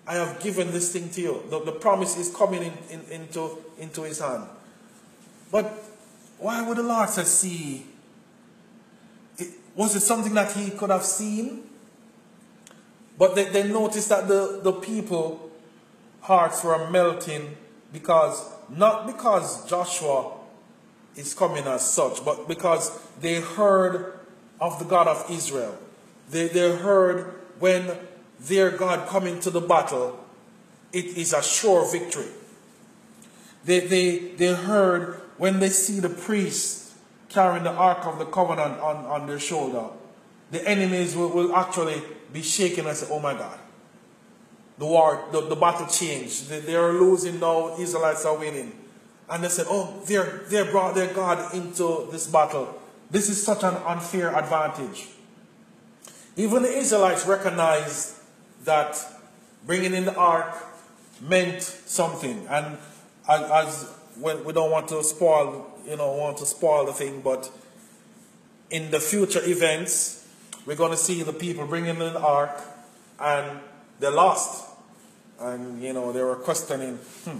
[0.06, 1.42] I have given this thing to you.
[1.48, 4.44] The, the promise is coming in, in, into, into his hand.
[5.50, 5.64] But
[6.38, 7.86] why would the Lord say, see?
[9.38, 11.62] It, was it something that he could have seen?
[13.16, 15.50] But they, they noticed that the, the people
[16.20, 17.56] hearts were melting
[17.92, 20.32] because, not because Joshua
[21.16, 24.18] is coming as such, but because they heard
[24.60, 25.78] of the God of Israel.
[26.30, 27.96] They, they heard when
[28.40, 30.24] their God coming to the battle,
[30.92, 32.30] it is a sure victory.
[33.64, 36.92] They, they, they heard when they see the priest
[37.28, 39.86] carrying the Ark of the Covenant on, on their shoulder,
[40.50, 42.00] the enemies will, will actually
[42.32, 43.58] be shaken and say, oh my God.
[44.78, 46.48] The war, the, the battle changed.
[46.48, 48.72] They, they are losing now, Israelites are winning.
[49.28, 52.80] And they said, oh, they're, they brought their God into this battle.
[53.10, 55.08] This is such an unfair advantage.
[56.36, 58.16] Even the Israelites recognized
[58.64, 58.98] that
[59.66, 60.54] bringing in the ark
[61.20, 62.46] meant something.
[62.48, 62.78] And
[63.28, 67.50] as, we don't want to spoil, you know, want to spoil the thing, but
[68.70, 70.26] in the future events,
[70.66, 72.60] we're going to see the people bringing in the ark
[73.20, 73.60] and
[74.00, 74.70] they lost.
[75.38, 77.38] And, you know, they were questioning, hmm,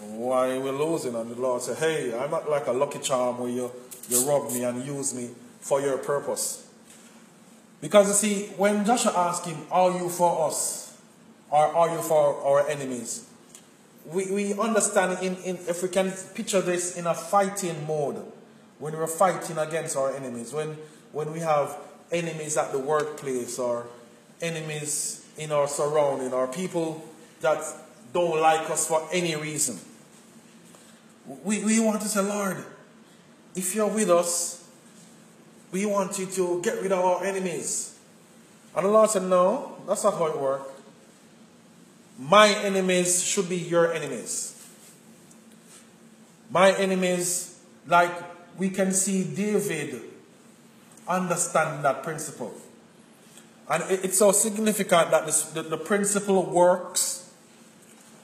[0.00, 1.14] why we're losing.
[1.14, 3.70] And the Lord said, hey, I'm not like a lucky charm where you,
[4.08, 6.61] you rob me and use me for your purpose.
[7.82, 10.96] Because you see, when Joshua asked him, Are you for us?
[11.50, 13.28] Or are you for our enemies?
[14.06, 18.24] We, we understand in, in, if we can picture this in a fighting mode,
[18.78, 20.78] when we're fighting against our enemies, when,
[21.12, 21.76] when we have
[22.10, 23.86] enemies at the workplace or
[24.40, 27.04] enemies in our surrounding or people
[27.40, 27.62] that
[28.12, 29.78] don't like us for any reason.
[31.44, 32.64] We, we want to say, Lord,
[33.54, 34.61] if you're with us,
[35.72, 37.98] we want you to get rid of our enemies.
[38.76, 40.68] And Lord said, No, that's not how it works.
[42.18, 44.50] My enemies should be your enemies.
[46.50, 48.12] My enemies, like
[48.58, 50.02] we can see David
[51.08, 52.52] understand that principle.
[53.68, 57.30] And it's so significant that this, the, the principle works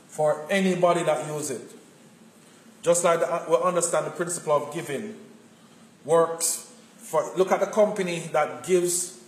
[0.08, 1.70] for anybody that uses it.
[2.82, 5.16] Just like the, uh, we understand the principle of giving
[6.04, 6.67] works
[7.08, 9.18] for, look at the company that gives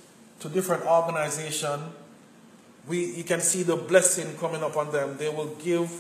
[0.40, 1.80] to different organization.
[2.86, 5.16] We, you can see the blessing coming upon them.
[5.16, 5.90] They will give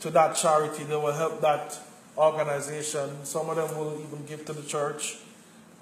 [0.00, 0.84] to that charity.
[0.84, 1.78] They will help that
[2.18, 3.24] organization.
[3.24, 5.16] Some of them will even give to the church.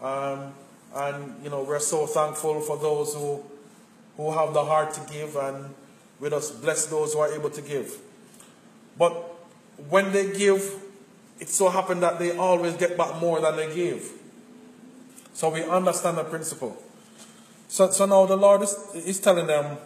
[0.00, 0.54] Um,
[0.94, 3.42] and, you know, we're so thankful for those who,
[4.16, 5.74] who have the heart to give and
[6.20, 7.98] with us bless those who are able to give.
[8.96, 9.12] But
[9.88, 10.80] when they give,
[11.40, 14.21] it so happens that they always get back more than they give.
[15.34, 16.76] So we understand the principle.
[17.68, 19.78] So, so now the Lord is, is telling them,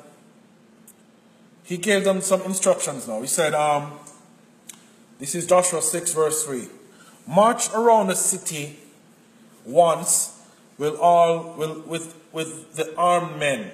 [1.62, 3.20] He gave them some instructions now.
[3.20, 3.92] He said, um,
[5.18, 6.68] this is Joshua 6, verse 3.
[7.26, 8.78] March around the city
[9.64, 10.38] once
[10.78, 13.70] will all with, with the armed men.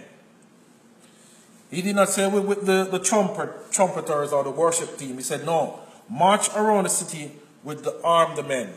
[1.70, 5.16] He did not say with, with the, the trumpet, trumpeters or the worship team.
[5.16, 7.32] He said, no, march around the city
[7.64, 8.72] with the armed men.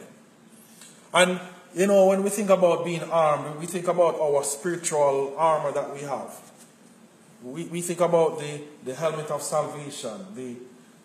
[1.13, 1.39] And
[1.75, 5.93] you know, when we think about being armed, we think about our spiritual armor that
[5.93, 6.33] we have.
[7.43, 10.55] We, we think about the, the helmet of salvation, the,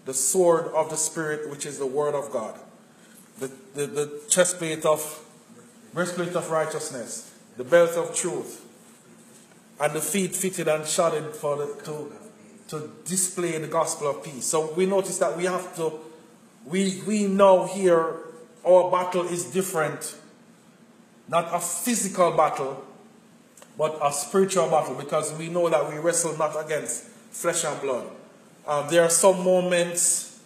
[0.04, 2.56] the sword of the Spirit, which is the Word of God,
[3.40, 5.24] the, the, the chestplate of,
[5.92, 8.64] breastplate of righteousness, the belt of truth,
[9.80, 12.12] and the feet fitted and shodded for the, to,
[12.68, 14.46] to display the gospel of peace.
[14.46, 15.98] So we notice that we have to,
[16.64, 18.18] we, we know here
[18.64, 20.14] our battle is different
[21.30, 22.84] not a physical battle,
[23.78, 28.10] but a spiritual battle because we know that we wrestle not against flesh and blood.
[28.66, 30.40] Um, there are some moments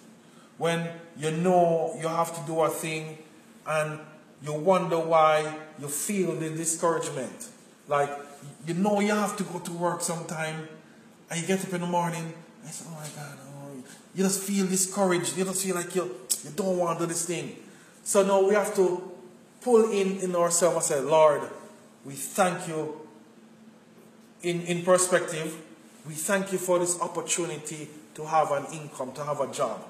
[0.58, 3.18] when you know you have to do a thing
[3.66, 3.98] and
[4.42, 7.48] you wonder why you feel the discouragement.
[7.88, 8.10] Like
[8.66, 10.68] you know you have to go to work sometime,
[11.30, 13.82] and you get up in the morning, and you say, oh my God, oh,
[14.14, 15.36] you just feel discouraged.
[15.36, 16.14] You just feel like you,
[16.44, 17.56] you don't want to do this thing.
[18.04, 19.13] So now we have to
[19.64, 21.42] pull in in ourselves and say, Lord,
[22.04, 23.00] we thank you
[24.42, 25.56] in, in perspective.
[26.06, 29.82] We thank you for this opportunity to have an income, to have a job.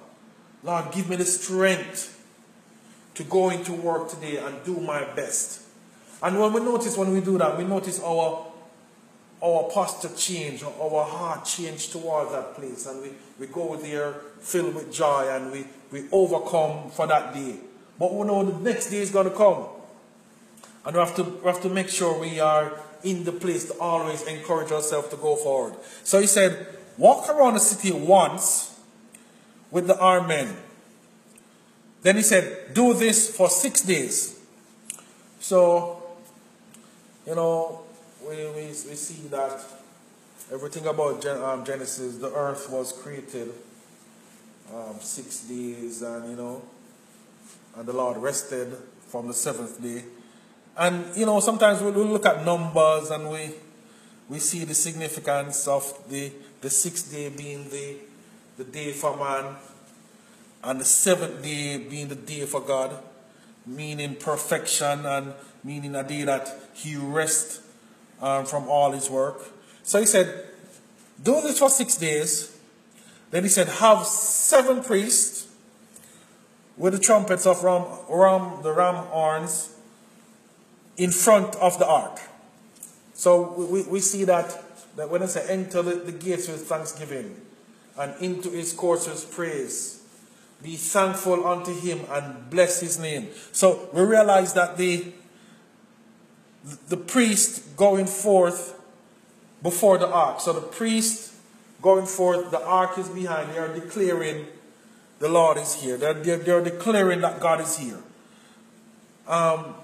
[0.62, 2.12] Lord, give me the strength
[3.14, 5.62] to go into work today and do my best.
[6.22, 8.46] And when we notice when we do that, we notice our
[9.42, 14.74] our posture change, our heart change towards that place, and we, we go there filled
[14.74, 17.56] with joy and we, we overcome for that day.
[17.98, 19.66] But we know the next day is going to come.
[20.84, 22.72] And we have, to, we have to make sure we are
[23.02, 25.74] in the place to always encourage ourselves to go forward.
[26.02, 26.66] So he said,
[26.98, 28.78] walk around the city once
[29.70, 30.56] with the armed men.
[32.02, 34.40] Then he said, do this for six days.
[35.40, 36.02] So,
[37.26, 37.80] you know,
[38.26, 39.62] we, we, we see that
[40.52, 43.52] everything about Gen, um, Genesis, the earth was created
[44.72, 46.62] um, six days, and you know,
[47.76, 48.76] and the Lord rested
[49.08, 50.04] from the seventh day.
[50.76, 53.50] And you know, sometimes we, look at numbers and we
[54.28, 57.96] we see the significance of the the sixth day being the
[58.56, 59.56] the day for man,
[60.62, 62.96] and the seventh day being the day for God,
[63.66, 67.60] meaning perfection and meaning a day that He rests
[68.20, 69.42] um, from all his work.
[69.82, 70.46] So he said,
[71.22, 72.56] do this for six days.
[73.30, 75.43] Then he said, have seven priests
[76.76, 79.76] with the trumpets of ram, ram, the ram horns
[80.96, 82.20] in front of the ark.
[83.14, 84.62] So we, we see that,
[84.96, 87.40] that when it says enter the, the gates with thanksgiving
[87.98, 90.02] and into his courts with praise,
[90.62, 93.28] be thankful unto him and bless his name.
[93.52, 95.12] So we realize that the
[96.88, 98.80] the priest going forth
[99.62, 100.40] before the ark.
[100.40, 101.34] So the priest
[101.82, 103.52] going forth, the ark is behind.
[103.52, 104.46] They are declaring
[105.24, 105.96] the Lord is here.
[105.96, 107.98] They're, they're, they're declaring that God is here.
[109.26, 109.74] Um,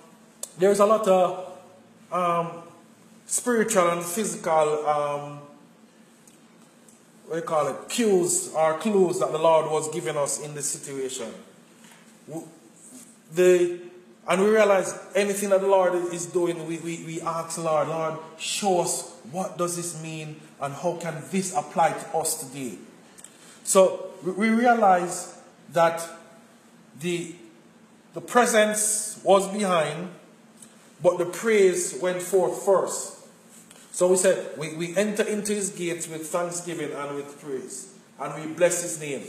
[0.58, 1.56] there's a lot of
[2.12, 2.62] um,
[3.24, 5.40] spiritual and physical, um,
[7.24, 10.54] what do you call it, cues or clues that the Lord was giving us in
[10.54, 11.32] this situation.
[13.32, 13.80] The
[14.28, 18.18] and we realize anything that the Lord is doing, we, we, we ask Lord, Lord,
[18.38, 22.76] show us what does this mean and how can this apply to us today.
[23.64, 25.38] So we realize
[25.72, 26.06] that
[27.00, 27.34] the,
[28.14, 30.10] the presence was behind,
[31.02, 33.18] but the praise went forth first.
[33.92, 38.42] So we said, we, we enter into his gates with thanksgiving and with praise, and
[38.42, 39.22] we bless his name.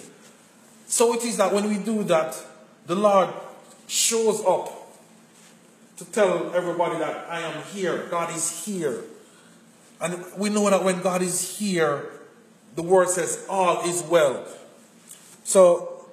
[0.88, 2.38] So it is that when we do that,
[2.86, 3.30] the Lord
[3.88, 4.82] shows up
[5.98, 8.08] to tell everybody that I am here.
[8.10, 9.04] God is here.
[10.00, 12.06] And we know that when God is here,
[12.76, 14.46] the word says all is well.
[15.44, 16.08] So,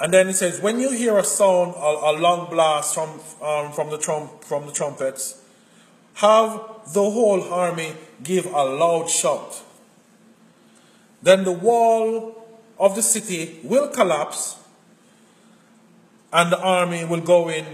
[0.00, 3.72] and then it says, when you hear a sound, a, a long blast from, um,
[3.72, 5.42] from, the trump, from the trumpets,
[6.14, 6.60] have
[6.92, 9.62] the whole army give a loud shout.
[11.22, 12.46] Then the wall
[12.78, 14.58] of the city will collapse
[16.32, 17.64] and the army will go in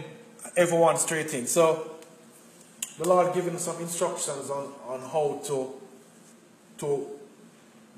[0.57, 1.47] everyone straight in.
[1.47, 1.93] So
[2.99, 5.75] the Lord giving some instructions on, on how to,
[6.79, 7.07] to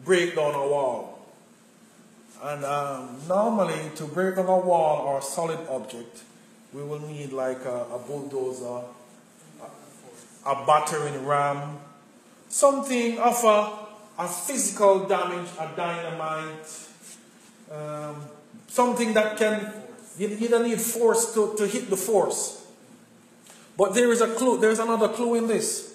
[0.05, 1.18] break down a wall.
[2.43, 6.23] And um, normally to break down a wall or a solid object,
[6.73, 8.85] we will need like a, a bulldozer,
[9.60, 11.78] a, a battering ram,
[12.48, 16.86] something of a, a physical damage, a dynamite,
[17.73, 18.24] um,
[18.69, 19.73] something that can
[20.19, 22.66] you, you don't need force to, to hit the force.
[23.77, 25.94] But there is a clue, there's another clue in this.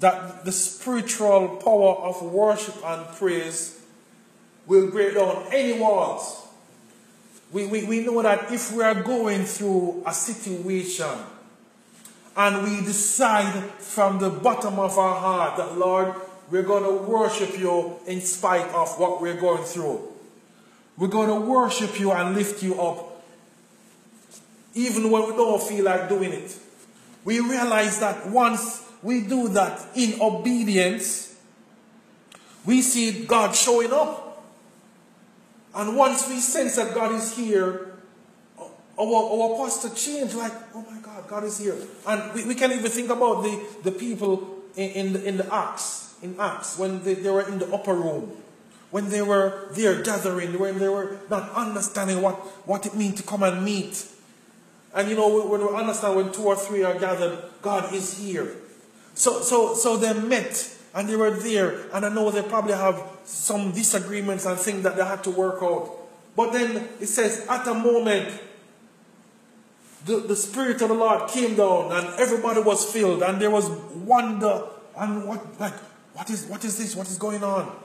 [0.00, 3.77] That the spiritual power of worship and praise
[4.68, 6.46] will break down any walls.
[7.50, 11.18] We, we, we know that if we are going through a situation
[12.36, 16.14] and we decide from the bottom of our heart that, Lord,
[16.50, 20.06] we're going to worship you in spite of what we're going through.
[20.98, 23.08] We're going to worship you and lift you up
[24.74, 26.56] even when we don't feel like doing it.
[27.24, 31.36] We realize that once we do that in obedience,
[32.64, 34.27] we see God showing up.
[35.74, 37.92] And once we sense that God is here,
[38.98, 41.76] our, our posture change like, oh my God, God is here.
[42.06, 45.54] And we, we can even think about the, the people in, in, the, in the
[45.54, 48.36] Acts, in Acts, when they, they were in the upper room,
[48.90, 52.34] when they were there gathering, when they were not understanding what,
[52.66, 54.04] what it means to come and meet
[54.94, 58.56] and you know, when we understand when two or three are gathered, God is here.
[59.14, 63.00] So, so, so they met and they were there, and I know they probably have
[63.22, 65.96] some disagreements and things that they had to work out.
[66.34, 68.28] But then it says, at a moment,
[70.06, 73.70] the, the Spirit of the Lord came down and everybody was filled and there was
[73.70, 74.64] wonder
[74.96, 75.74] and what like
[76.14, 76.96] what is what is this?
[76.96, 77.76] What is going on?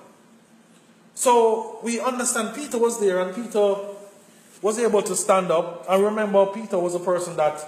[1.14, 3.76] So we understand Peter was there and Peter
[4.62, 5.86] was able to stand up.
[5.88, 7.64] I remember Peter was a person that,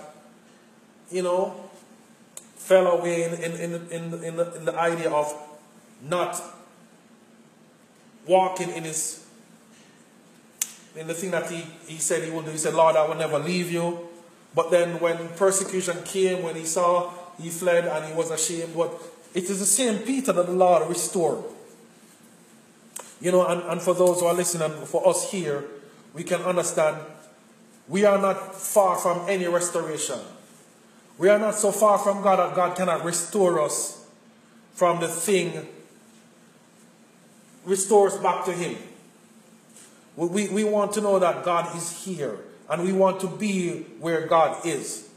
[1.12, 1.65] you know,
[2.66, 5.32] fell away in, in, in, in, in, the, in the idea of
[6.02, 6.42] not
[8.28, 9.24] walking in his
[10.96, 12.52] in the thing that he, he said he would do.
[12.52, 14.08] He said, Lord, I will never leave you.
[14.56, 18.74] But then when persecution came, when he saw, he fled and he was ashamed.
[18.76, 18.94] But
[19.34, 21.44] it is the same Peter that the Lord restored.
[23.20, 25.66] You know, and, and for those who are listening, for us here,
[26.14, 26.98] we can understand
[27.90, 30.20] we are not far from any restoration.
[31.18, 34.06] We are not so far from God that God cannot restore us
[34.74, 35.66] from the thing,
[37.64, 38.76] restore us back to Him.
[40.18, 42.38] We, we, want to know that God is here
[42.70, 45.10] and we want to be where God is.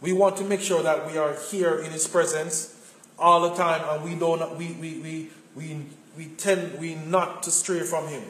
[0.00, 2.74] We want to make sure that we are here in His presence
[3.18, 5.86] all the time and we don't we we we we,
[6.16, 8.22] we tend we not to stray from Him.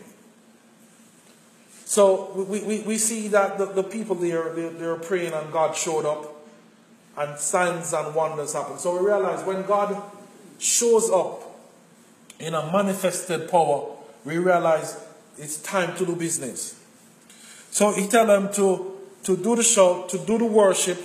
[1.85, 5.51] So we, we, we see that the, the people there they, they were praying and
[5.53, 6.38] God showed up
[7.19, 8.79] and signs and wonders happen.
[8.79, 10.01] So we realize when God
[10.59, 11.43] shows up
[12.39, 15.05] in a manifested power, we realize
[15.37, 16.81] it's time to do business.
[17.71, 20.99] So he tell them to, to do the show, to do the worship,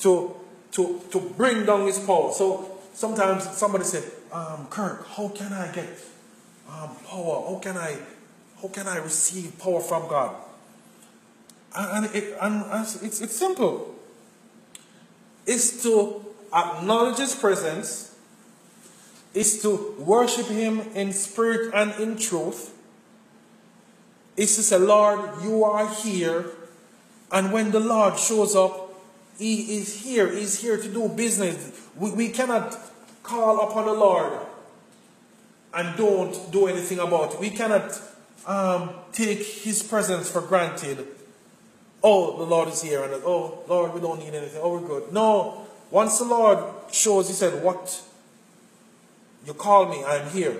[0.00, 0.34] to,
[0.72, 2.32] to, to bring down his power.
[2.32, 4.02] So sometimes somebody say,
[4.32, 5.88] um, Kirk, how can I get
[6.68, 7.44] um, power?
[7.48, 7.96] How can I,
[8.60, 10.34] how can I receive power from God?
[11.76, 12.64] And, and, it, and
[13.02, 13.95] it's, it's simple.
[15.46, 18.16] It's to acknowledge his presence,
[19.32, 22.72] is to worship him in spirit and in truth,
[24.36, 26.46] is to say, Lord, you are here.
[27.32, 28.94] And when the Lord shows up,
[29.38, 30.30] He is here.
[30.30, 31.72] He's here to do business.
[31.96, 32.78] We, we cannot
[33.22, 34.40] call upon the Lord
[35.74, 37.40] and don't do anything about it.
[37.40, 38.00] We cannot
[38.46, 41.06] um, take His presence for granted.
[42.08, 43.02] Oh, the Lord is here.
[43.02, 44.60] And oh, Lord, we don't need anything.
[44.62, 45.12] Oh, we're good.
[45.12, 45.66] No.
[45.90, 46.62] Once the Lord
[46.92, 48.00] shows, He said, What?
[49.44, 50.56] You call me, I'm here.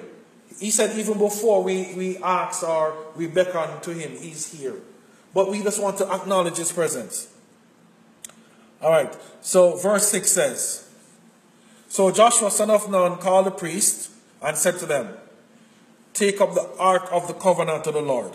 [0.58, 4.74] He said even before we, we ask or we beckon to him, he's here.
[5.34, 7.32] But we just want to acknowledge his presence.
[8.82, 9.16] All right.
[9.40, 10.88] So verse 6 says,
[11.88, 14.10] So Joshua son of Nun called the priest
[14.42, 15.14] and said to them,
[16.12, 18.32] Take up the ark of the covenant of the Lord.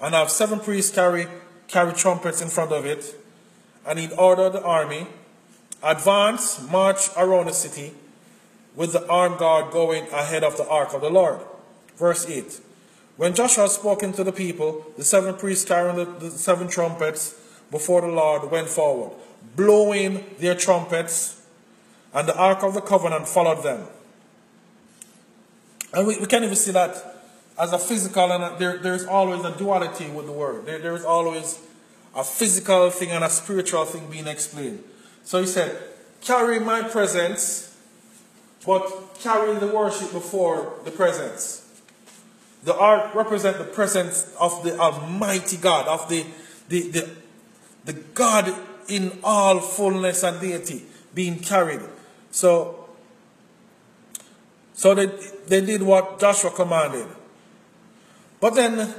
[0.00, 1.26] And have seven priests carry,
[1.70, 3.14] carry trumpets in front of it.
[3.86, 5.06] And he ordered the army,
[5.82, 7.94] Advance, march around the city
[8.76, 11.40] with the armed guard going ahead of the ark of the Lord.
[11.96, 12.60] Verse 8.
[13.16, 17.34] When Joshua had spoken to the people, the seven priests carrying the, the seven trumpets
[17.70, 19.12] before the Lord went forward,
[19.56, 21.46] blowing their trumpets,
[22.12, 23.86] and the ark of the covenant followed them.
[25.92, 27.09] And we, we can't even see that
[27.60, 30.64] as a physical, and a, there, there's always a duality with the word.
[30.64, 31.60] There, there's always
[32.14, 34.82] a physical thing and a spiritual thing being explained.
[35.24, 35.76] So he said,
[36.22, 37.70] Carry my presence
[38.66, 41.66] but carrying the worship before the presence.
[42.64, 46.26] The ark represent the presence of the Almighty God, of the,
[46.68, 47.10] the, the,
[47.86, 48.54] the God
[48.88, 50.84] in all fullness and deity
[51.14, 51.80] being carried.
[52.30, 52.88] So,
[54.74, 55.06] so they,
[55.46, 57.06] they did what Joshua commanded.
[58.40, 58.94] But then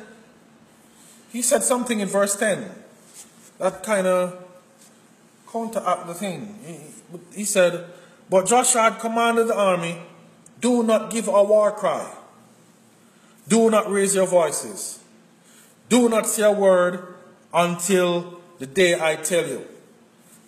[1.31, 2.69] he said something in verse 10
[3.57, 4.43] that kind of
[5.51, 6.57] counteract the thing.
[6.65, 7.85] He, he said,
[8.29, 10.01] but Joshua had commanded the army,
[10.59, 12.11] do not give a war cry.
[13.47, 14.99] Do not raise your voices.
[15.89, 17.15] Do not say a word
[17.53, 19.67] until the day I tell you.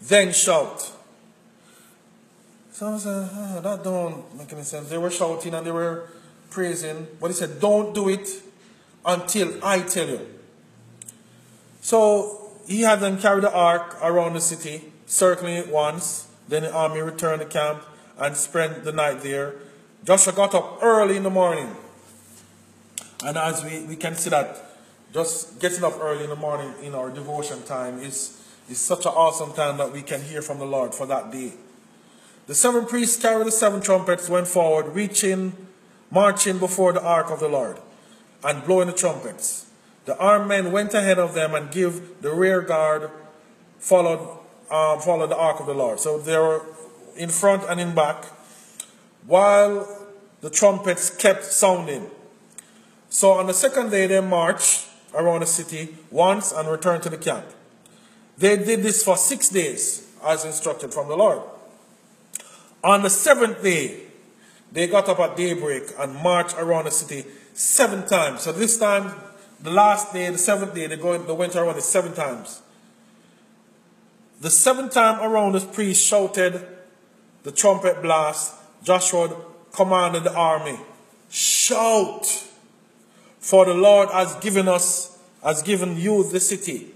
[0.01, 0.91] Then shout.
[2.71, 4.89] Some said, oh, that don't make any sense.
[4.89, 6.09] They were shouting and they were
[6.49, 7.07] praising.
[7.19, 8.27] But he said, don't do it
[9.05, 10.27] until I tell you.
[11.81, 16.27] So he had them carry the ark around the city, circling it once.
[16.47, 17.83] Then the army returned to camp
[18.17, 19.55] and spent the night there.
[20.03, 21.75] Joshua got up early in the morning.
[23.25, 24.73] And as we, we can see that
[25.13, 29.11] just getting up early in the morning in our devotion time is, is such an
[29.11, 31.53] awesome time that we can hear from the Lord for that day.
[32.47, 35.53] The seven priests carried the seven trumpets, went forward, reaching,
[36.11, 37.77] marching before the ark of the Lord,
[38.43, 39.67] and blowing the trumpets.
[40.05, 43.09] The armed men went ahead of them and give the rear guard
[43.79, 44.39] followed
[44.71, 45.99] um, follow the ark of the Lord.
[45.99, 46.65] So they were
[47.15, 48.25] in front and in back,
[49.27, 50.07] while
[50.41, 52.09] the trumpets kept sounding.
[53.09, 57.17] So on the second day, they marched around the city once and returned to the
[57.17, 57.45] camp.
[58.37, 61.41] They did this for six days, as instructed from the Lord.
[62.83, 64.07] On the seventh day,
[64.71, 68.41] they got up at daybreak and marched around the city seven times.
[68.41, 69.13] So this time,
[69.61, 72.61] the last day, the seventh day, they, go, they went around it seven times.
[74.41, 76.65] The seventh time around, the priest shouted
[77.43, 78.55] the trumpet blast.
[78.83, 79.35] Joshua
[79.71, 80.77] commanded the army,
[81.29, 82.25] shout,
[83.39, 86.91] for the Lord has given us, has given you the city.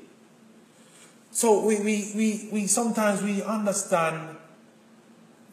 [1.32, 4.38] So we, we, we, we sometimes we understand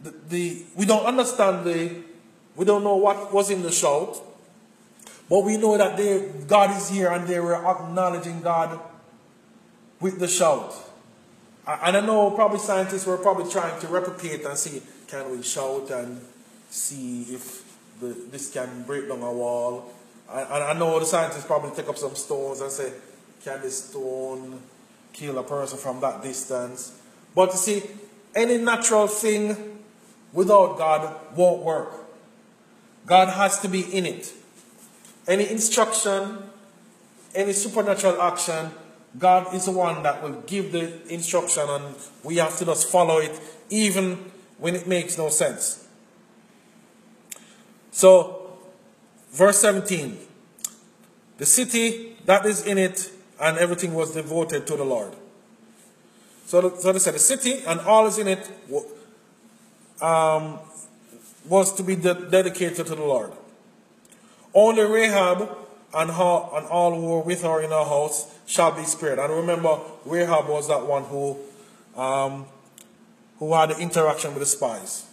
[0.02, 2.02] the, the we don't understand the
[2.56, 4.18] we don't know what was in the shout,
[5.28, 8.78] but we know that they, God is here and they were acknowledging God
[10.00, 10.74] with the shout.
[11.66, 15.90] And I know probably scientists were probably trying to replicate and see can we shout
[15.90, 16.20] and
[16.68, 17.62] see if
[18.00, 19.92] the, this can break down a wall.
[20.30, 22.92] And I know the scientists probably take up some stones and say,
[23.44, 24.60] can this stone
[25.12, 27.00] kill a person from that distance?
[27.34, 27.82] But you see,
[28.34, 29.78] any natural thing
[30.32, 31.92] without God won't work.
[33.06, 34.32] God has to be in it.
[35.26, 36.38] Any instruction,
[37.34, 38.70] any supernatural action,
[39.18, 43.18] God is the one that will give the instruction and we have to just follow
[43.18, 43.38] it
[43.70, 45.86] even when it makes no sense.
[47.92, 48.58] So,
[49.30, 50.18] verse 17
[51.38, 53.10] the city that is in it
[53.40, 55.14] and everything was devoted to the Lord.
[56.46, 58.48] So, so they said the city and all is in it
[60.00, 60.60] um,
[61.48, 63.32] was to be de- dedicated to the Lord.
[64.54, 65.56] Only Rahab
[65.92, 69.18] and, her, and all who were with her in her house shall be spared.
[69.18, 71.36] And remember, Rahab was that one who,
[71.96, 72.46] um,
[73.38, 75.06] who had the interaction with the spies.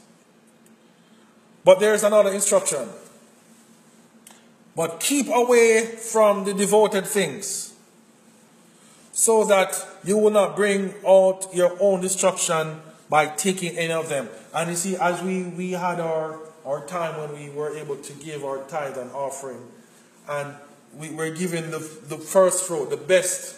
[1.63, 2.87] But there is another instruction.
[4.75, 7.73] But keep away from the devoted things,
[9.11, 14.29] so that you will not bring out your own destruction by taking any of them.
[14.55, 18.13] And you see, as we, we had our, our time when we were able to
[18.13, 19.61] give our tithe and offering,
[20.29, 20.53] and
[20.97, 23.57] we were given the, the first fruit, the best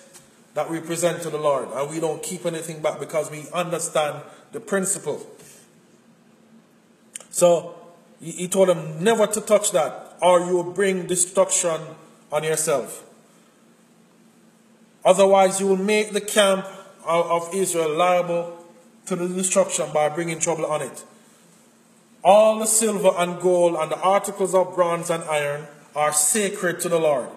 [0.54, 4.22] that we present to the Lord, and we don't keep anything back because we understand
[4.52, 5.26] the principle.
[7.32, 7.76] So
[8.22, 11.82] he told them never to touch that, or you will bring destruction
[12.32, 13.04] on yourself.
[15.04, 16.66] Otherwise, you will make the camp
[17.06, 18.66] of Israel liable
[19.08, 21.04] to the destruction by bringing trouble on it.
[22.24, 26.90] All the silver and gold and the articles of bronze and iron are sacred to
[26.90, 27.30] the Lord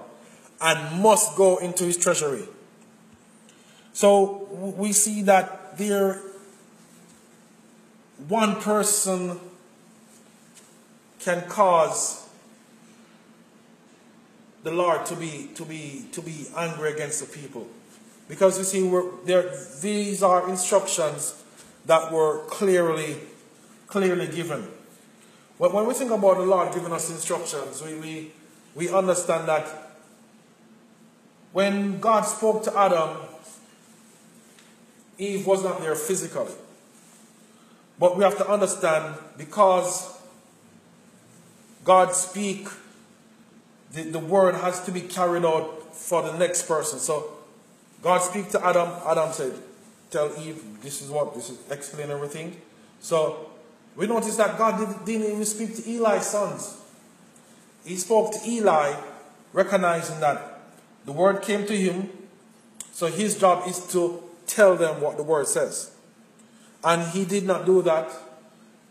[0.60, 2.44] and must go into his treasury.
[3.92, 4.44] So
[4.76, 6.20] we see that there
[8.28, 9.40] one person
[11.20, 12.28] can cause
[14.62, 17.66] the Lord to be to be to be angry against the people.
[18.28, 18.90] Because you see,
[19.24, 21.42] there, these are instructions
[21.86, 23.16] that were clearly,
[23.86, 24.66] clearly given.
[25.58, 28.32] But when we think about the Lord giving us instructions, we, we,
[28.74, 29.66] we understand that
[31.52, 33.16] when God spoke to Adam,
[35.18, 36.52] Eve was not there physically.
[37.98, 40.18] But we have to understand because
[41.84, 42.68] God speak,
[43.92, 46.98] the, the word has to be carried out for the next person.
[46.98, 47.32] So
[48.02, 49.54] God speak to Adam, Adam said,
[50.10, 52.60] tell Eve, this is what, this is explain everything.
[53.00, 53.50] So
[53.96, 56.76] we notice that God did, didn't even speak to Eli's sons.
[57.84, 58.94] He spoke to Eli,
[59.52, 60.60] recognizing that
[61.04, 62.10] the word came to him,
[62.92, 65.92] so his job is to tell them what the word says.
[66.84, 68.10] And he did not do that.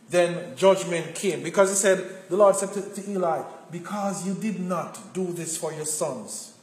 [0.09, 4.59] Then judgment came because he said, the Lord said to, to Eli, because you did
[4.59, 6.53] not do this for your sons,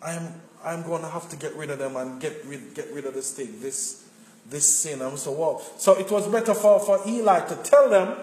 [0.00, 2.92] I am I'm going to have to get rid of them and get rid, get
[2.92, 4.04] rid of this thing, this,
[4.46, 5.02] this sin.
[5.02, 5.62] I'm so well.
[5.78, 8.16] So it was better for, for Eli to tell them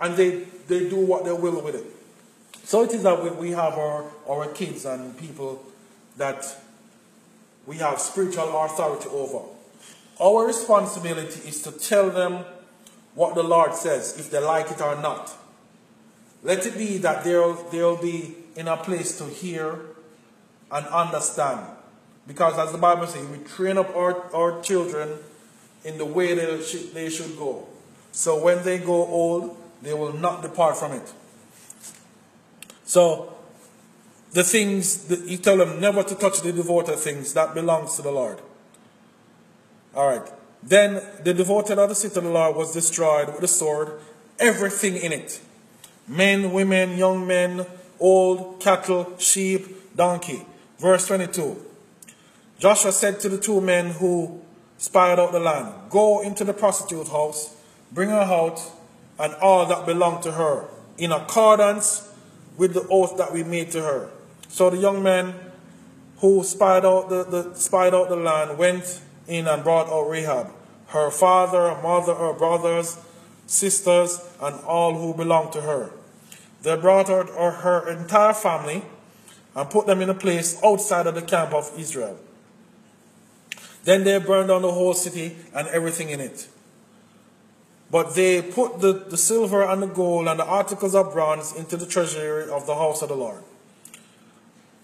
[0.00, 1.84] and they, they do what they will with it.
[2.64, 5.64] So it is that we, we have our, our kids and people
[6.16, 6.44] that
[7.66, 9.46] we have spiritual authority over.
[10.20, 12.44] Our responsibility is to tell them
[13.14, 15.32] what the Lord says, if they like it or not.
[16.42, 19.80] Let it be that they'll, they'll be in a place to hear
[20.70, 21.66] and understand.
[22.26, 25.18] Because as the Bible says, we train up our, our children
[25.84, 27.66] in the way they should, they should go.
[28.12, 31.12] So when they go old, they will not depart from it.
[32.84, 33.34] So
[34.32, 38.02] the things, that you tell them never to touch the devoted things, that belongs to
[38.02, 38.40] the Lord.
[39.94, 40.26] All right.
[40.62, 44.00] Then the devoted of the city of the Lord was destroyed with the sword,
[44.38, 45.40] everything in it
[46.06, 47.66] men, women, young men,
[47.98, 50.44] old, cattle, sheep, donkey.
[50.78, 51.63] Verse 22.
[52.58, 54.40] Joshua said to the two men who
[54.78, 57.54] spied out the land, Go into the prostitute house,
[57.92, 58.60] bring her out,
[59.18, 60.66] and all that belonged to her,
[60.98, 62.10] in accordance
[62.56, 64.10] with the oath that we made to her.
[64.48, 65.34] So the young men
[66.18, 70.50] who spied out the, the spied out the land went in and brought out Rahab,
[70.88, 72.96] her father, mother, her brothers,
[73.46, 75.90] sisters, and all who belonged to her.
[76.62, 78.84] They brought out her entire family
[79.54, 82.18] and put them in a place outside of the camp of Israel.
[83.84, 86.48] Then they burned down the whole city and everything in it.
[87.90, 91.76] But they put the, the silver and the gold and the articles of bronze into
[91.76, 93.44] the treasury of the house of the Lord.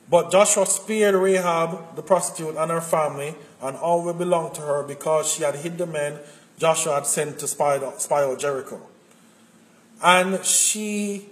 [0.09, 4.83] But Joshua spared Rahab, the prostitute, and her family, and all that belonged to her,
[4.83, 6.19] because she had hid the men
[6.61, 8.81] Joshua had sent to spy, spy out Jericho.
[10.03, 11.31] And she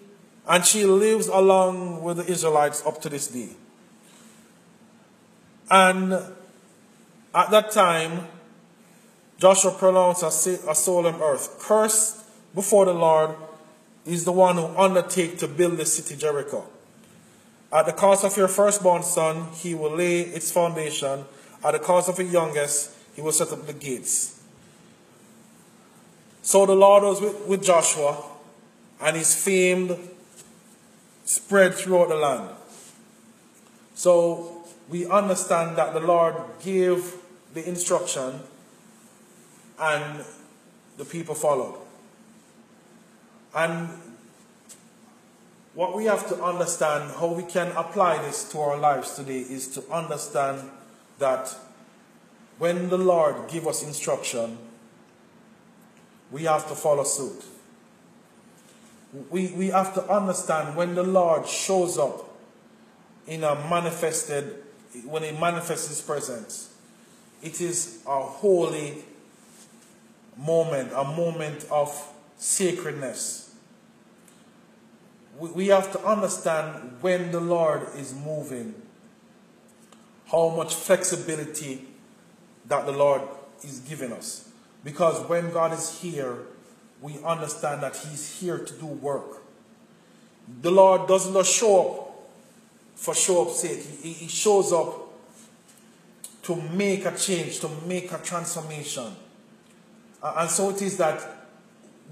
[0.48, 3.50] and she lives along with the Israelites up to this day.
[5.70, 6.14] And
[7.34, 8.26] at that time,
[9.38, 10.30] Joshua pronounced a
[10.74, 11.58] solemn earth.
[11.60, 12.24] Cursed
[12.54, 13.36] before the Lord
[14.04, 16.66] is the one who undertake to build the city Jericho.
[17.72, 21.24] At the cost of your firstborn son, he will lay its foundation.
[21.62, 24.42] At the cost of your youngest, he will set up the gates.
[26.40, 28.24] So the Lord was with Joshua,
[29.00, 29.96] and his fame
[31.24, 32.48] spread throughout the land.
[33.94, 34.57] So
[34.88, 37.14] we understand that the Lord gave
[37.54, 38.40] the instruction
[39.78, 40.24] and
[40.96, 41.78] the people followed.
[43.54, 43.88] And
[45.74, 49.68] what we have to understand, how we can apply this to our lives today, is
[49.68, 50.68] to understand
[51.18, 51.54] that
[52.58, 54.58] when the Lord give us instruction,
[56.30, 57.44] we have to follow suit.
[59.30, 62.28] We, we have to understand when the Lord shows up
[63.26, 64.57] in a manifested,
[65.08, 66.74] when he manifests his presence,
[67.42, 69.04] it is a holy
[70.36, 73.54] moment, a moment of sacredness.
[75.38, 78.74] We, we have to understand when the Lord is moving,
[80.30, 81.86] how much flexibility
[82.66, 83.22] that the Lord
[83.64, 84.50] is giving us.
[84.84, 86.36] Because when God is here,
[87.00, 89.42] we understand that He's here to do work.
[90.60, 92.07] The Lord doesn't show up
[92.98, 93.80] for show up's sake.
[94.02, 95.08] He, he shows up
[96.42, 99.12] to make a change, to make a transformation.
[100.22, 101.46] And so it is that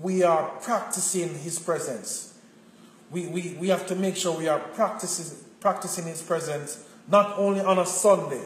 [0.00, 2.38] we are practicing His presence.
[3.10, 7.60] We, we, we have to make sure we are practicing, practicing His presence not only
[7.60, 8.44] on a Sunday,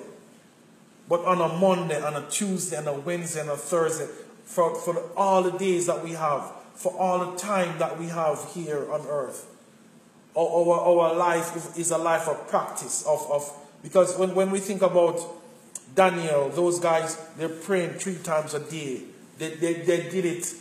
[1.09, 4.07] but on a Monday, on a Tuesday, and a Wednesday, and a Thursday,
[4.45, 8.51] for, for all the days that we have, for all the time that we have
[8.55, 9.50] here on earth.
[10.37, 13.53] Our, our, life is a life of practice, of, of
[13.83, 15.21] because when, when we think about
[15.95, 19.03] Daniel, those guys, they're praying three times a day.
[19.39, 20.55] They, they, they did it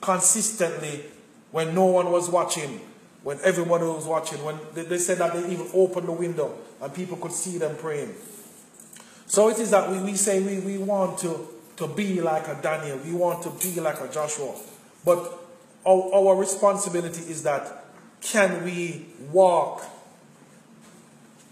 [0.00, 1.04] consistently
[1.50, 2.80] when no one was watching,
[3.22, 4.44] when everyone was watching.
[4.44, 7.76] When they, they said that they even opened the window and people could see them
[7.76, 8.14] praying.
[9.26, 12.58] So it is that we, we say we, we want to, to be like a
[12.60, 14.54] Daniel, we want to be like a Joshua.
[15.04, 15.18] But
[15.86, 17.79] our, our responsibility is that
[18.20, 19.84] can we walk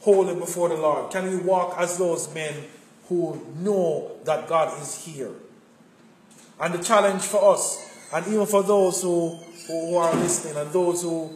[0.00, 1.10] holy before the Lord?
[1.10, 2.54] Can we walk as those men
[3.08, 5.32] who know that God is here?
[6.60, 7.78] And the challenge for us,
[8.12, 11.30] and even for those who, who are listening and those who,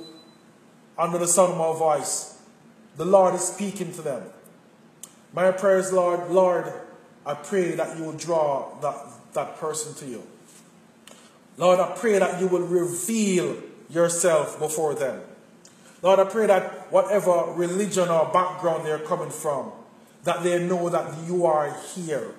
[0.98, 2.40] under the sound of my voice,
[2.96, 4.22] the Lord is speaking to them.
[5.32, 6.72] My prayer is, Lord, Lord,
[7.24, 8.96] I pray that you will draw that,
[9.32, 10.22] that person to you.
[11.56, 13.56] Lord, I pray that you will reveal
[13.92, 15.20] yourself before them.
[16.02, 19.70] Lord, I pray that whatever religion or background they're coming from,
[20.24, 22.34] that they know that you are here.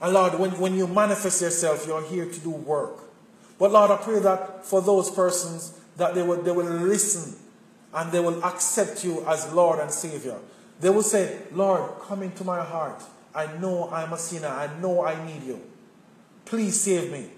[0.00, 2.98] And Lord, when, when you manifest yourself, you're here to do work.
[3.58, 7.36] But Lord, I pray that for those persons, that they will, they will listen
[7.92, 10.36] and they will accept you as Lord and Savior.
[10.80, 13.02] They will say, Lord, come into my heart.
[13.34, 14.48] I know I'm a sinner.
[14.48, 15.60] I know I need you.
[16.46, 17.28] Please save me.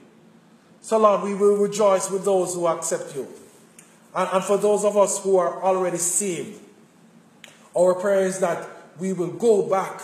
[0.82, 3.26] So, Lord, we will rejoice with those who accept you.
[4.14, 6.60] And, and for those of us who are already saved,
[7.74, 8.68] our prayer is that
[8.98, 10.02] we will go back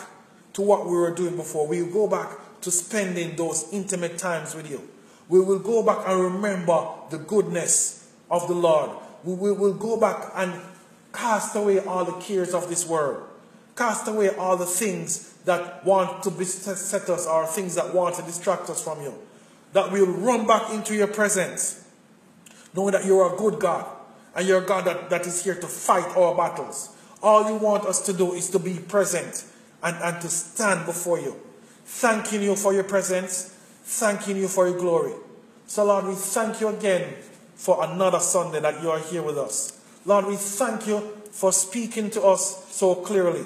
[0.55, 1.67] to what we were doing before.
[1.67, 4.89] We will go back to spending those intimate times with you.
[5.29, 8.91] We will go back and remember the goodness of the Lord.
[9.25, 10.59] We will go back and
[11.13, 13.29] cast away all the cares of this world
[13.79, 18.23] Cast away all the things that want to beset us or things that want to
[18.23, 19.15] distract us from you.
[19.73, 21.85] That we'll run back into your presence,
[22.75, 23.87] knowing that you're a good God
[24.35, 26.95] and you're a God that, that is here to fight our battles.
[27.23, 29.45] All you want us to do is to be present
[29.83, 31.37] and, and to stand before you,
[31.85, 35.15] thanking you for your presence, thanking you for your glory.
[35.67, 37.15] So, Lord, we thank you again
[37.57, 39.81] for another Sunday that you are here with us.
[40.07, 41.01] Lord, we thank you
[41.33, 43.45] for speaking to us so clearly.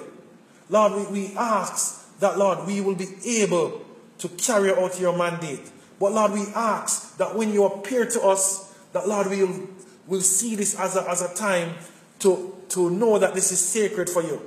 [0.69, 3.81] Lord, we, we ask that, Lord, we will be able
[4.19, 5.71] to carry out your mandate.
[6.03, 9.69] But, Lord, we ask that when you appear to us, that, Lord, we will,
[10.05, 11.75] will see this as a, as a time
[12.19, 14.41] to, to know that this is sacred for you.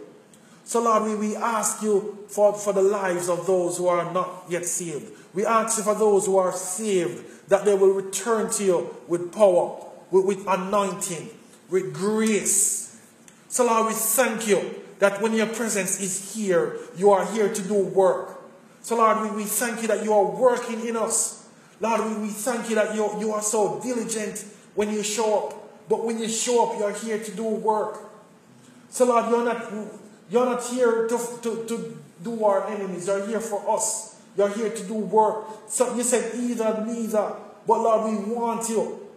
[0.65, 4.45] So, Lord, we, we ask you for, for the lives of those who are not
[4.51, 5.11] yet saved.
[5.33, 9.33] We ask you for those who are saved that they will return to you with
[9.33, 11.31] power, with, with anointing,
[11.71, 13.01] with grace.
[13.49, 17.63] So, Lord, we thank you that when your presence is here, you are here to
[17.63, 18.43] do work.
[18.83, 21.45] So, Lord, we, we thank you that you are working in us.
[21.81, 24.45] Lord, we, we thank you that you, you are so diligent
[24.75, 25.89] when you show up.
[25.89, 28.01] But when you show up, you're here to do work.
[28.89, 29.73] So, Lord, you're not,
[30.31, 33.07] you're not here to, to, to do our enemies.
[33.07, 34.17] You're here for us.
[34.37, 35.47] You're here to do work.
[35.69, 37.33] So you said either, neither.
[37.67, 39.09] But Lord, we want you.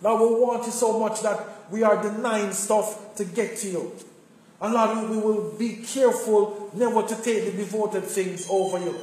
[0.00, 3.92] Lord, we want you so much that we are denying stuff to get to you.
[4.60, 8.94] And Lord, we will be careful never to take the devoted things over you.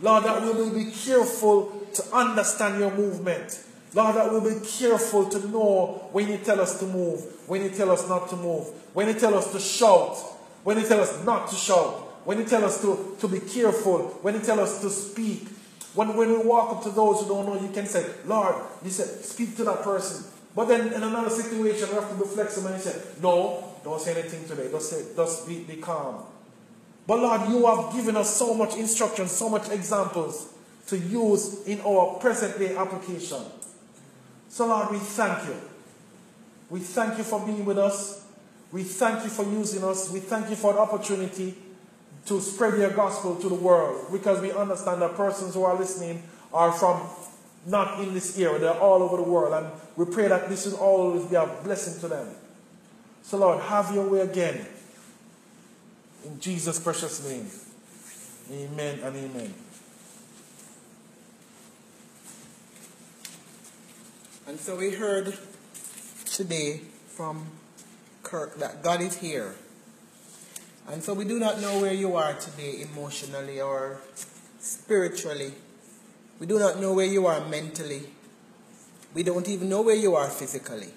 [0.00, 3.64] Lord, that we will be careful to understand your movement.
[3.94, 7.70] Lord, that we'll be careful to know when you tell us to move, when you
[7.70, 10.16] tell us not to move, when you tell us to shout,
[10.64, 11.94] when you tell us not to shout,
[12.26, 15.48] when you tell us to, to be careful, when you tell us to speak.
[15.94, 18.54] When, when we walk up to those who don't know, you can say, Lord,
[18.84, 20.30] you said, speak to that person.
[20.54, 24.12] But then in another situation, we have to be flexible and say, no, don't say
[24.12, 24.70] anything today.
[24.70, 26.22] Just say, just be, be calm.
[27.06, 30.52] But Lord, you have given us so much instruction, so much examples
[30.88, 33.42] to use in our present day application.
[34.48, 35.56] So Lord, we thank you.
[36.70, 38.24] We thank you for being with us.
[38.72, 40.10] We thank you for using us.
[40.10, 41.54] We thank you for the opportunity
[42.26, 46.22] to spread your gospel to the world because we understand that persons who are listening
[46.52, 47.08] are from
[47.66, 49.52] not in this area, they're all over the world.
[49.52, 52.28] And we pray that this will always be a blessing to them.
[53.22, 54.66] So, Lord, have your way again.
[56.26, 57.46] In Jesus' precious name.
[58.50, 59.54] Amen and amen.
[64.48, 65.38] And so we heard
[66.24, 66.80] today
[67.14, 67.46] from
[68.24, 69.54] Kirk that God is here.
[70.88, 74.00] And so we do not know where you are today emotionally or
[74.58, 75.52] spiritually.
[76.40, 78.02] We do not know where you are mentally.
[79.14, 80.90] We don't even know where you are physically.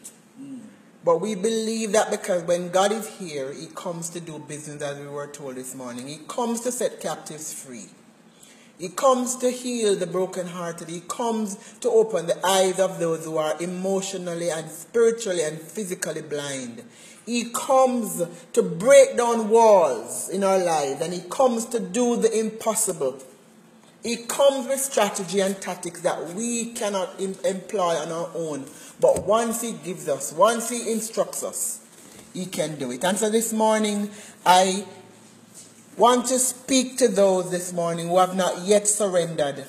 [1.04, 5.00] But we believe that because when God is here, He comes to do business as
[5.00, 6.08] we were told this morning.
[6.08, 7.88] He comes to set captives free.
[8.78, 10.88] He comes to heal the brokenhearted.
[10.90, 16.22] He comes to open the eyes of those who are emotionally and spiritually and physically
[16.22, 16.84] blind.
[17.26, 18.24] He comes
[18.54, 23.22] to break down walls in our lives and He comes to do the impossible.
[24.04, 28.66] He comes with strategy and tactics that we cannot employ on our own.
[29.00, 31.86] But once He gives us, once He instructs us,
[32.34, 33.04] He can do it.
[33.04, 34.10] And so this morning,
[34.46, 34.86] I
[35.98, 39.66] want to speak to those this morning who have not yet surrendered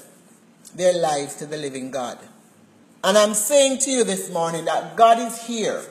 [0.77, 2.19] their lives to the living God.
[3.03, 5.83] And I'm saying to you this morning that God is here.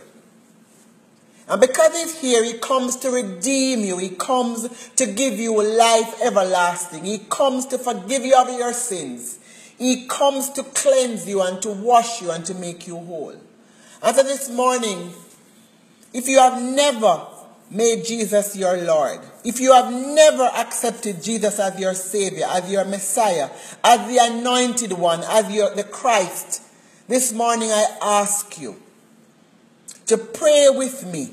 [1.50, 3.98] And because he's here, he comes to redeem you.
[3.98, 7.06] He comes to give you life everlasting.
[7.06, 9.40] He comes to forgive you of your sins.
[9.80, 13.36] He comes to cleanse you and to wash you and to make you whole.
[14.04, 15.12] And so this morning,
[16.14, 17.26] if you have never
[17.72, 22.86] made Jesus your Lord, if you have never accepted Jesus as your Savior, as your
[22.86, 23.50] Messiah,
[23.84, 26.62] as the anointed one, as your, the Christ,
[27.08, 28.76] this morning I ask you
[30.06, 31.30] to pray with me.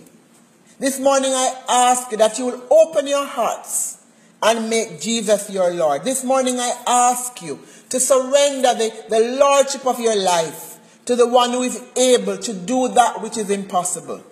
[0.78, 3.96] This morning I ask that you will open your hearts
[4.42, 6.04] and make Jesus your Lord.
[6.04, 7.58] This morning I ask you
[7.88, 12.52] to surrender the, the lordship of your life to the one who is able to
[12.52, 14.22] do that which is impossible.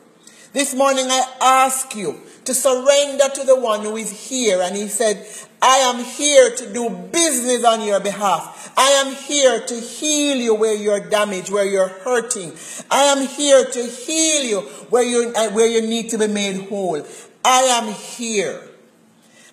[0.53, 4.89] This morning I ask you to surrender to the one who is here and he
[4.89, 5.27] said,
[5.63, 8.73] I am here to do business on your behalf.
[8.77, 12.53] I am here to heal you where you're damaged, where you're hurting.
[12.91, 14.61] I am here to heal you
[14.91, 17.07] where you, uh, where you need to be made whole.
[17.45, 18.61] I am here.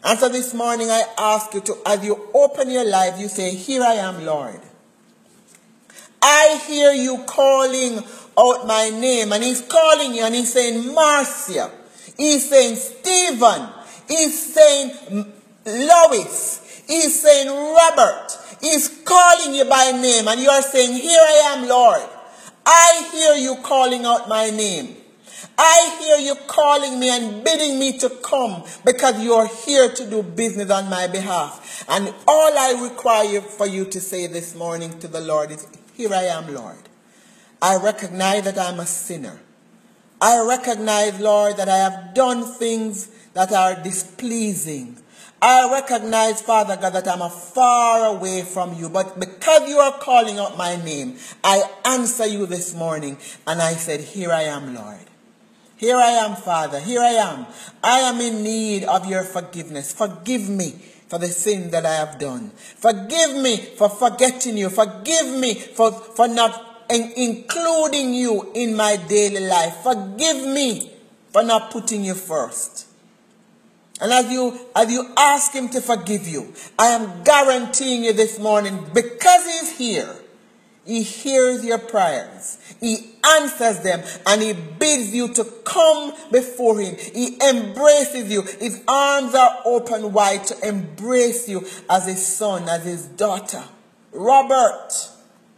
[0.03, 3.55] And so this morning I ask you to, as you open your life, you say,
[3.55, 4.59] Here I am, Lord.
[6.21, 8.03] I hear you calling
[8.37, 9.31] out my name.
[9.31, 11.71] And he's calling you and he's saying, Marcia.
[12.21, 13.67] He's saying, Stephen.
[14.07, 15.25] He's saying,
[15.65, 16.83] Lois.
[16.85, 18.27] He's saying, Robert.
[18.61, 22.07] He's calling you by name, and you are saying, Here I am, Lord.
[22.63, 24.97] I hear you calling out my name.
[25.57, 30.07] I hear you calling me and bidding me to come because you are here to
[30.07, 31.83] do business on my behalf.
[31.89, 35.65] And all I require for you to say this morning to the Lord is,
[35.95, 36.87] Here I am, Lord.
[37.63, 39.39] I recognize that I'm a sinner.
[40.21, 44.97] I recognize, Lord, that I have done things that are displeasing.
[45.41, 48.89] I recognize, Father God, that I'm far away from you.
[48.89, 53.17] But because you are calling out my name, I answer you this morning.
[53.47, 54.99] And I said, Here I am, Lord.
[55.77, 56.79] Here I am, Father.
[56.79, 57.47] Here I am.
[57.83, 59.91] I am in need of your forgiveness.
[59.91, 60.73] Forgive me
[61.07, 62.51] for the sin that I have done.
[62.51, 64.69] Forgive me for forgetting you.
[64.69, 69.77] Forgive me for, for not in, including you in my daily life.
[69.83, 70.91] Forgive me
[71.31, 72.87] for not putting you first.
[74.01, 78.39] And as you, as you ask him to forgive you, I am guaranteeing you this
[78.39, 80.15] morning, because he's here,
[80.83, 82.57] he hears your prayers.
[82.79, 86.95] He answers them and he bids you to come before him.
[86.97, 88.41] He embraces you.
[88.41, 93.63] His arms are open wide to embrace you as his son, as his daughter.
[94.11, 94.89] Robert,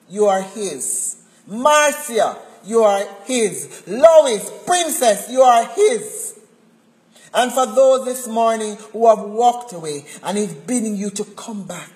[0.09, 1.22] you are his.
[1.47, 3.83] Marcia, you are his.
[3.87, 6.39] Lois, princess, you are his.
[7.33, 11.65] And for those this morning who have walked away and he's bidding you to come
[11.65, 11.89] back.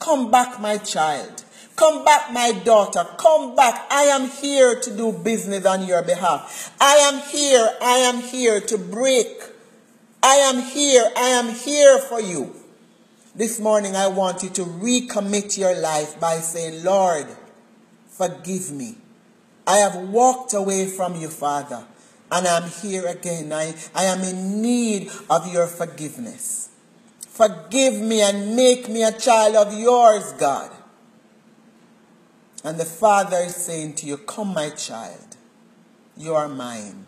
[0.00, 1.44] Come back, my child.
[1.76, 3.06] Come back, my daughter.
[3.16, 3.86] Come back.
[3.90, 6.74] I am here to do business on your behalf.
[6.80, 7.70] I am here.
[7.80, 9.28] I am here to break.
[10.22, 11.04] I am here.
[11.16, 12.54] I am here for you.
[13.34, 17.26] This morning, I want you to recommit your life by saying, Lord,
[18.20, 18.96] forgive me.
[19.66, 21.86] I have walked away from you, Father,
[22.30, 23.50] and I'm here again.
[23.50, 26.68] I, I am in need of your forgiveness.
[27.20, 30.70] Forgive me and make me a child of yours, God.
[32.62, 35.36] And the Father is saying to you, Come, my child,
[36.14, 37.06] you are mine.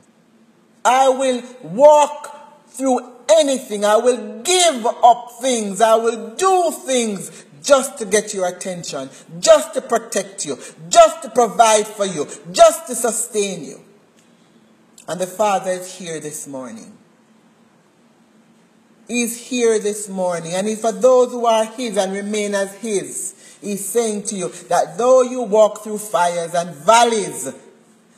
[0.82, 3.84] I will walk through anything.
[3.84, 5.82] I will give up things.
[5.82, 9.08] I will do things just to get your attention,
[9.40, 10.58] just to protect you,
[10.88, 13.80] just to provide for you, just to sustain you.
[15.08, 16.96] And the Father is here this morning.
[19.08, 20.52] He's here this morning.
[20.54, 24.98] And for those who are His and remain as His, He's saying to you that
[24.98, 27.52] though you walk through fires and valleys,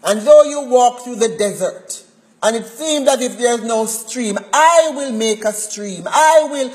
[0.03, 2.05] and though you walk through the desert,
[2.43, 6.05] and it seems as if there's no stream, I will make a stream.
[6.07, 6.71] I will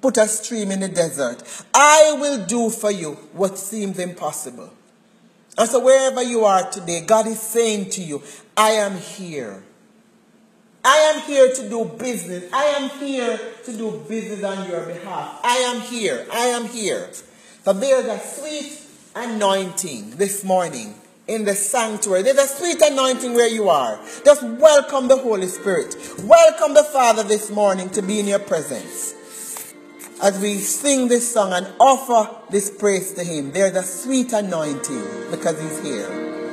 [0.00, 1.42] put a stream in the desert.
[1.74, 4.70] I will do for you what seems impossible.
[5.58, 8.22] And so, wherever you are today, God is saying to you,
[8.56, 9.62] I am here.
[10.84, 12.44] I am here to do business.
[12.52, 15.40] I am here to do business on your behalf.
[15.42, 16.26] I am here.
[16.32, 17.10] I am here.
[17.64, 18.80] So there's a sweet
[19.16, 20.94] anointing this morning
[21.26, 22.22] in the sanctuary.
[22.22, 23.98] There's a sweet anointing where you are.
[24.24, 25.96] Just welcome the Holy Spirit.
[26.22, 29.14] Welcome the Father this morning to be in your presence.
[30.22, 35.30] As we sing this song and offer this praise to Him, there's a sweet anointing
[35.30, 36.45] because He's here.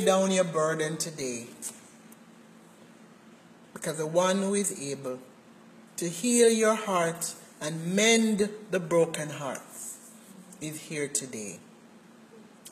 [0.00, 1.46] Down your burden today.
[3.74, 5.18] Because the one who is able
[5.96, 9.98] to heal your heart and mend the broken hearts
[10.60, 11.58] is here today.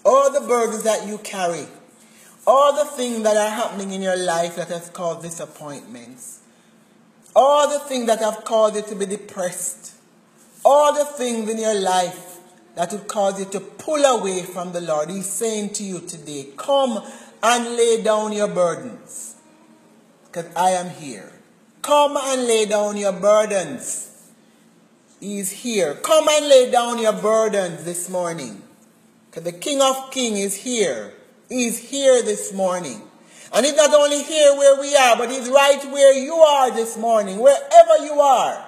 [0.05, 1.67] All the burdens that you carry,
[2.47, 6.41] all the things that are happening in your life that has caused disappointments,
[7.35, 9.95] all the things that have caused you to be depressed,
[10.65, 12.26] all the things in your life
[12.77, 15.11] that would cause you to pull away from the Lord.
[15.11, 17.03] He's saying to you today, come
[17.43, 19.37] and lay down your burdens
[20.27, 21.33] because I am here.
[21.81, 24.31] Come and lay down your burdens.
[25.21, 25.95] He's here.
[25.95, 28.63] Come and lay down your burdens this morning.
[29.31, 31.15] Because the King of Kings is here.
[31.49, 33.01] He's here this morning.
[33.55, 36.99] And he's not only here where we are, but he's right where you are this
[36.99, 38.66] morning, wherever you are.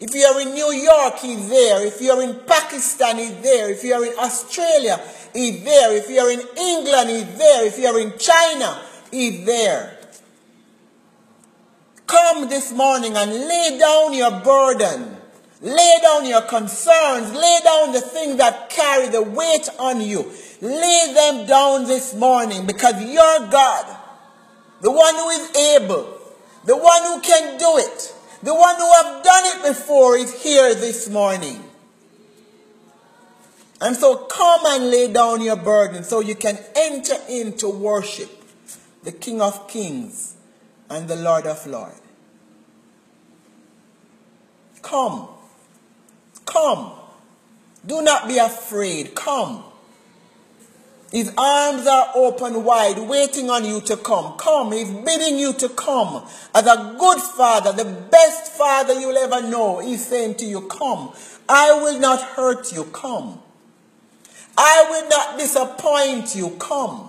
[0.00, 1.86] If you're in New York, he's there.
[1.86, 3.70] If you're in Pakistan, he's there.
[3.70, 4.98] If you're in Australia,
[5.34, 5.94] he's there.
[5.94, 7.66] If you're in England, he's there.
[7.66, 9.98] If you're in China, he's there.
[12.06, 15.18] Come this morning and lay down your burden.
[15.60, 17.34] Lay down your concerns.
[17.34, 20.32] Lay down the things that carry the weight on you.
[20.62, 23.96] Lay them down this morning because your God,
[24.80, 26.18] the one who is able,
[26.64, 30.74] the one who can do it, the one who have done it before is here
[30.74, 31.62] this morning.
[33.80, 38.30] And so come and lay down your burden so you can enter into worship
[39.02, 40.36] the King of Kings
[40.90, 42.00] and the Lord of Lords.
[44.82, 45.28] Come.
[46.44, 46.92] Come.
[47.86, 49.14] Do not be afraid.
[49.14, 49.64] Come.
[51.10, 54.36] His arms are open wide, waiting on you to come.
[54.36, 54.70] Come.
[54.70, 56.24] He's bidding you to come.
[56.54, 61.12] As a good father, the best father you'll ever know, he's saying to you, Come.
[61.48, 62.84] I will not hurt you.
[62.84, 63.40] Come.
[64.56, 66.50] I will not disappoint you.
[66.60, 67.08] Come.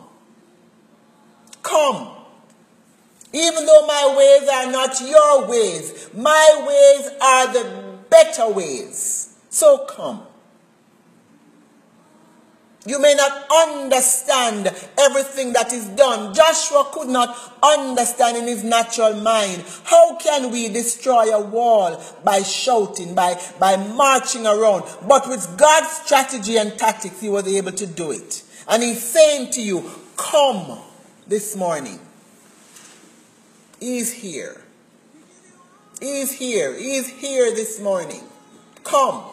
[1.61, 2.09] Come.
[3.33, 9.37] Even though my ways are not your ways, my ways are the better ways.
[9.49, 10.23] So come.
[12.85, 16.33] You may not understand everything that is done.
[16.33, 19.63] Joshua could not understand in his natural mind.
[19.83, 24.85] How can we destroy a wall by shouting, by, by marching around?
[25.07, 28.43] But with God's strategy and tactics, he was able to do it.
[28.67, 29.87] And he's saying to you,
[30.17, 30.79] come
[31.27, 31.99] this morning.
[33.79, 34.59] He's here.
[35.99, 36.75] He's here.
[36.75, 38.23] He's here this morning.
[38.83, 39.23] Come.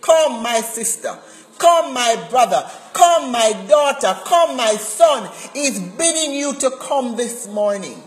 [0.00, 1.18] Come, my sister.
[1.58, 2.68] Come, my brother.
[2.92, 4.18] Come, my daughter.
[4.24, 5.30] Come, my son.
[5.52, 8.02] He's bidding you to come this morning.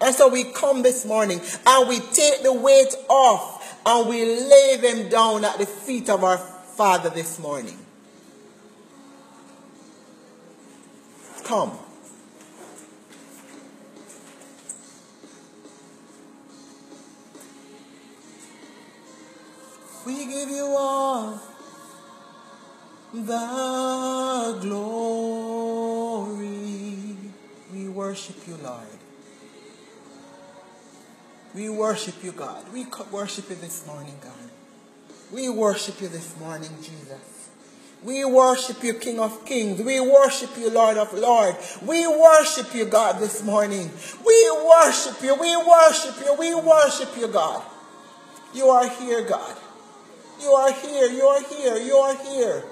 [0.00, 4.78] And so we come this morning and we take the weight off and we lay
[4.80, 7.78] them down at the feet of our Father this morning.
[11.44, 11.78] Come.
[20.06, 21.49] We give you all
[23.12, 26.36] the glory.
[27.72, 28.86] We worship you, Lord.
[31.54, 32.72] We worship you, God.
[32.72, 34.32] We worship you this morning, God.
[35.32, 37.48] We worship you this morning, Jesus.
[38.02, 39.82] We worship you, King of Kings.
[39.82, 41.78] We worship you, Lord of Lords.
[41.82, 43.90] We worship you, God, this morning.
[44.24, 45.34] We worship you.
[45.34, 46.34] We worship you.
[46.38, 47.62] We worship you, God.
[48.54, 49.56] You are here, God.
[50.40, 52.64] You are here, you are here, you are here.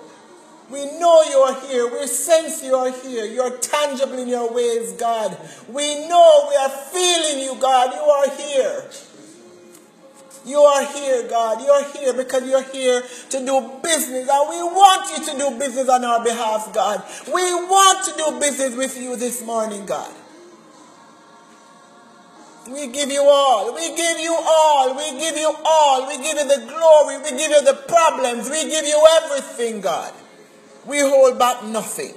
[0.71, 1.91] We know you are here.
[1.91, 3.25] We sense you are here.
[3.25, 5.37] You're tangible in your ways, God.
[5.69, 7.95] We know we are feeling you, God.
[7.95, 8.91] You are here.
[10.45, 11.63] You are here, God.
[11.63, 14.29] You are here because you're here to do business.
[14.31, 17.03] And we want you to do business on our behalf, God.
[17.27, 20.13] We want to do business with you this morning, God.
[22.71, 23.75] We give you all.
[23.75, 24.95] We give you all.
[24.95, 26.07] We give you all.
[26.07, 27.17] We give you the glory.
[27.23, 28.51] We give you the problems.
[28.51, 30.13] We give you everything, God.
[30.89, 32.15] We hold back nothing.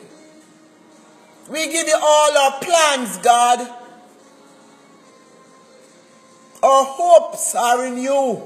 [1.50, 3.60] We give you all our plans, God.
[6.64, 8.44] Our hopes are in you.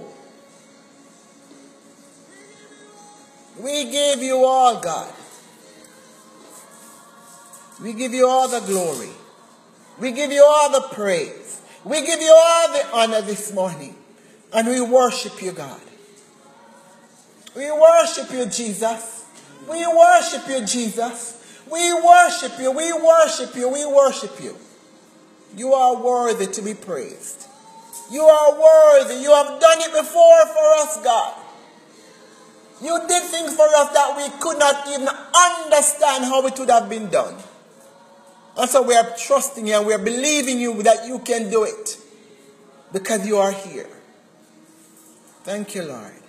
[3.60, 5.14] We give you all, God.
[7.82, 9.12] We give you all the glory.
[10.00, 11.62] We give you all the praise.
[11.84, 13.96] We give you all the honor this morning.
[14.52, 15.82] And we worship you, God.
[17.56, 19.15] We worship you, Jesus.
[19.70, 21.42] We worship you, Jesus.
[21.72, 22.72] We worship you.
[22.72, 23.70] We worship you.
[23.70, 24.56] We worship you.
[25.56, 27.48] You are worthy to be praised.
[28.12, 29.16] You are worthy.
[29.16, 31.42] You have done it before for us, God.
[32.82, 36.90] You did things for us that we could not even understand how it would have
[36.90, 37.36] been done.
[38.58, 41.64] And so we are trusting you and we are believing you that you can do
[41.64, 41.98] it
[42.94, 43.90] because you are here.
[45.44, 46.25] Thank you, Lord.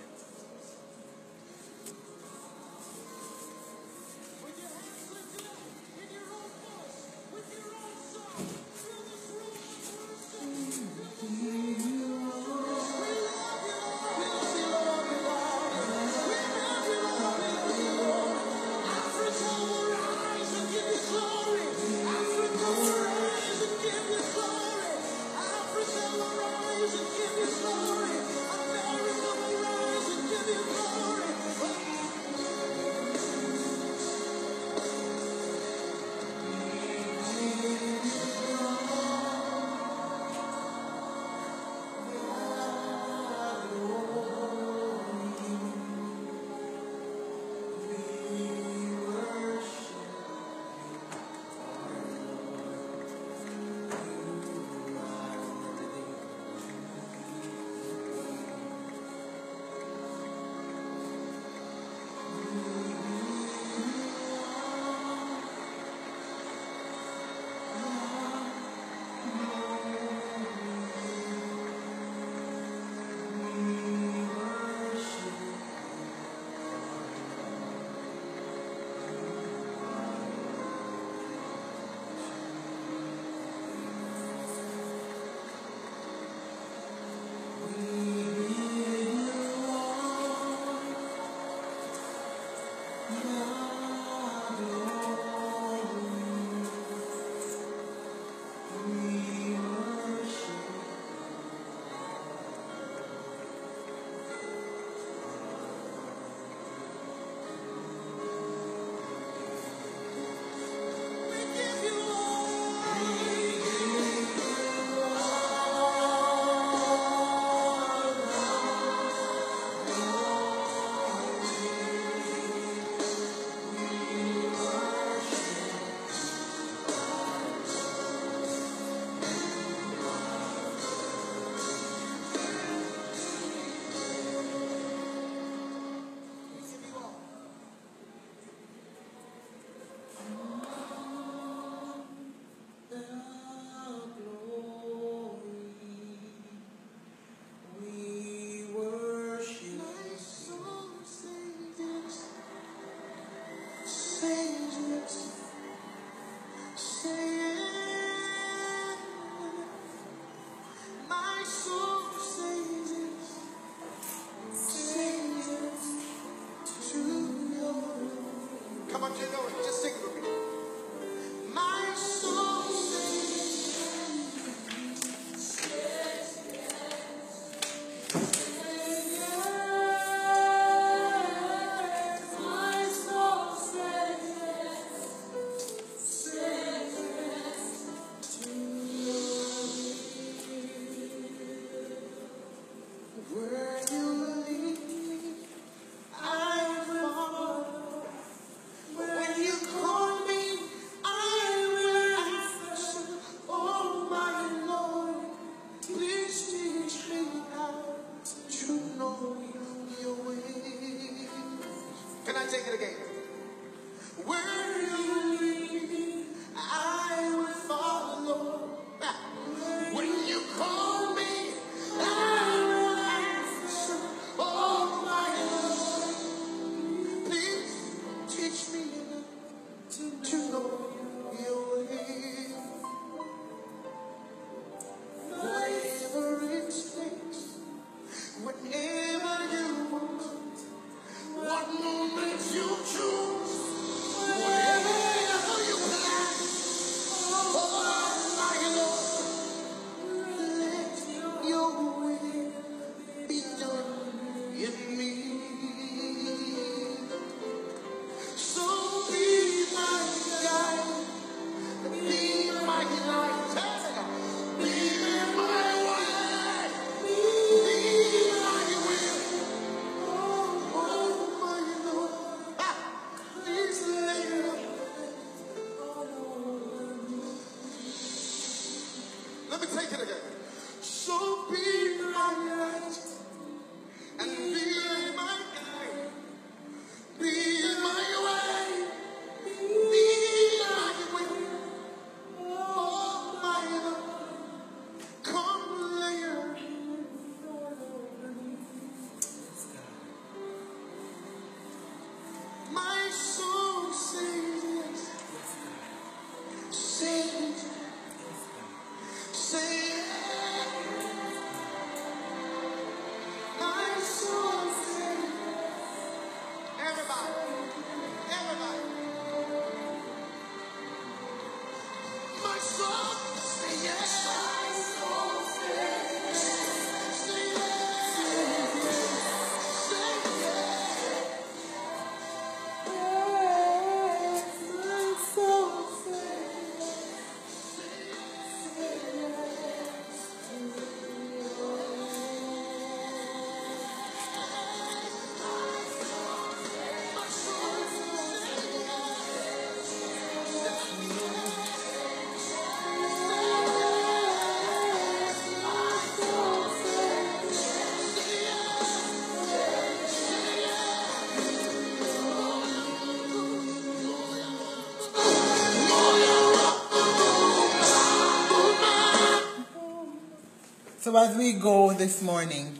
[371.17, 372.77] As we go this morning,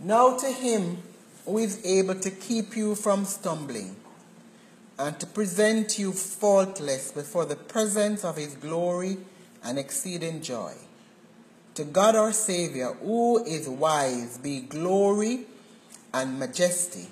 [0.00, 0.98] now to him
[1.46, 3.96] who is able to keep you from stumbling
[4.98, 9.16] and to present you faultless before the presence of his glory
[9.64, 10.74] and exceeding joy.
[11.76, 15.46] To God our Savior, who is wise, be glory
[16.12, 17.08] and majesty,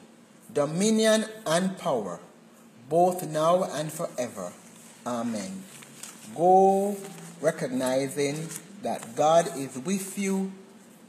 [0.53, 2.21] dominion and power,
[2.91, 4.53] both now and forever.
[5.07, 5.63] Amen.
[6.35, 6.97] Go
[7.41, 8.49] recognizing
[8.85, 10.53] that God is with you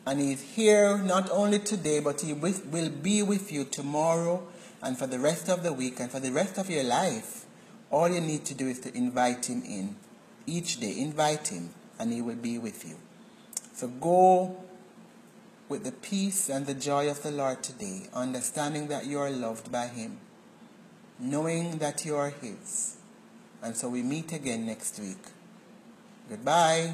[0.05, 4.47] and He is here not only today, but He will be with you tomorrow
[4.81, 7.45] and for the rest of the week and for the rest of your life.
[7.91, 9.95] All you need to do is to invite Him in.
[10.47, 11.69] Each day, invite Him
[11.99, 12.95] and He will be with you.
[13.73, 14.63] So go
[15.67, 19.71] with the peace and the joy of the Lord today, understanding that you are loved
[19.71, 20.19] by Him,
[21.19, 22.97] knowing that you are His.
[23.63, 25.17] And so we meet again next week.
[26.29, 26.93] Goodbye.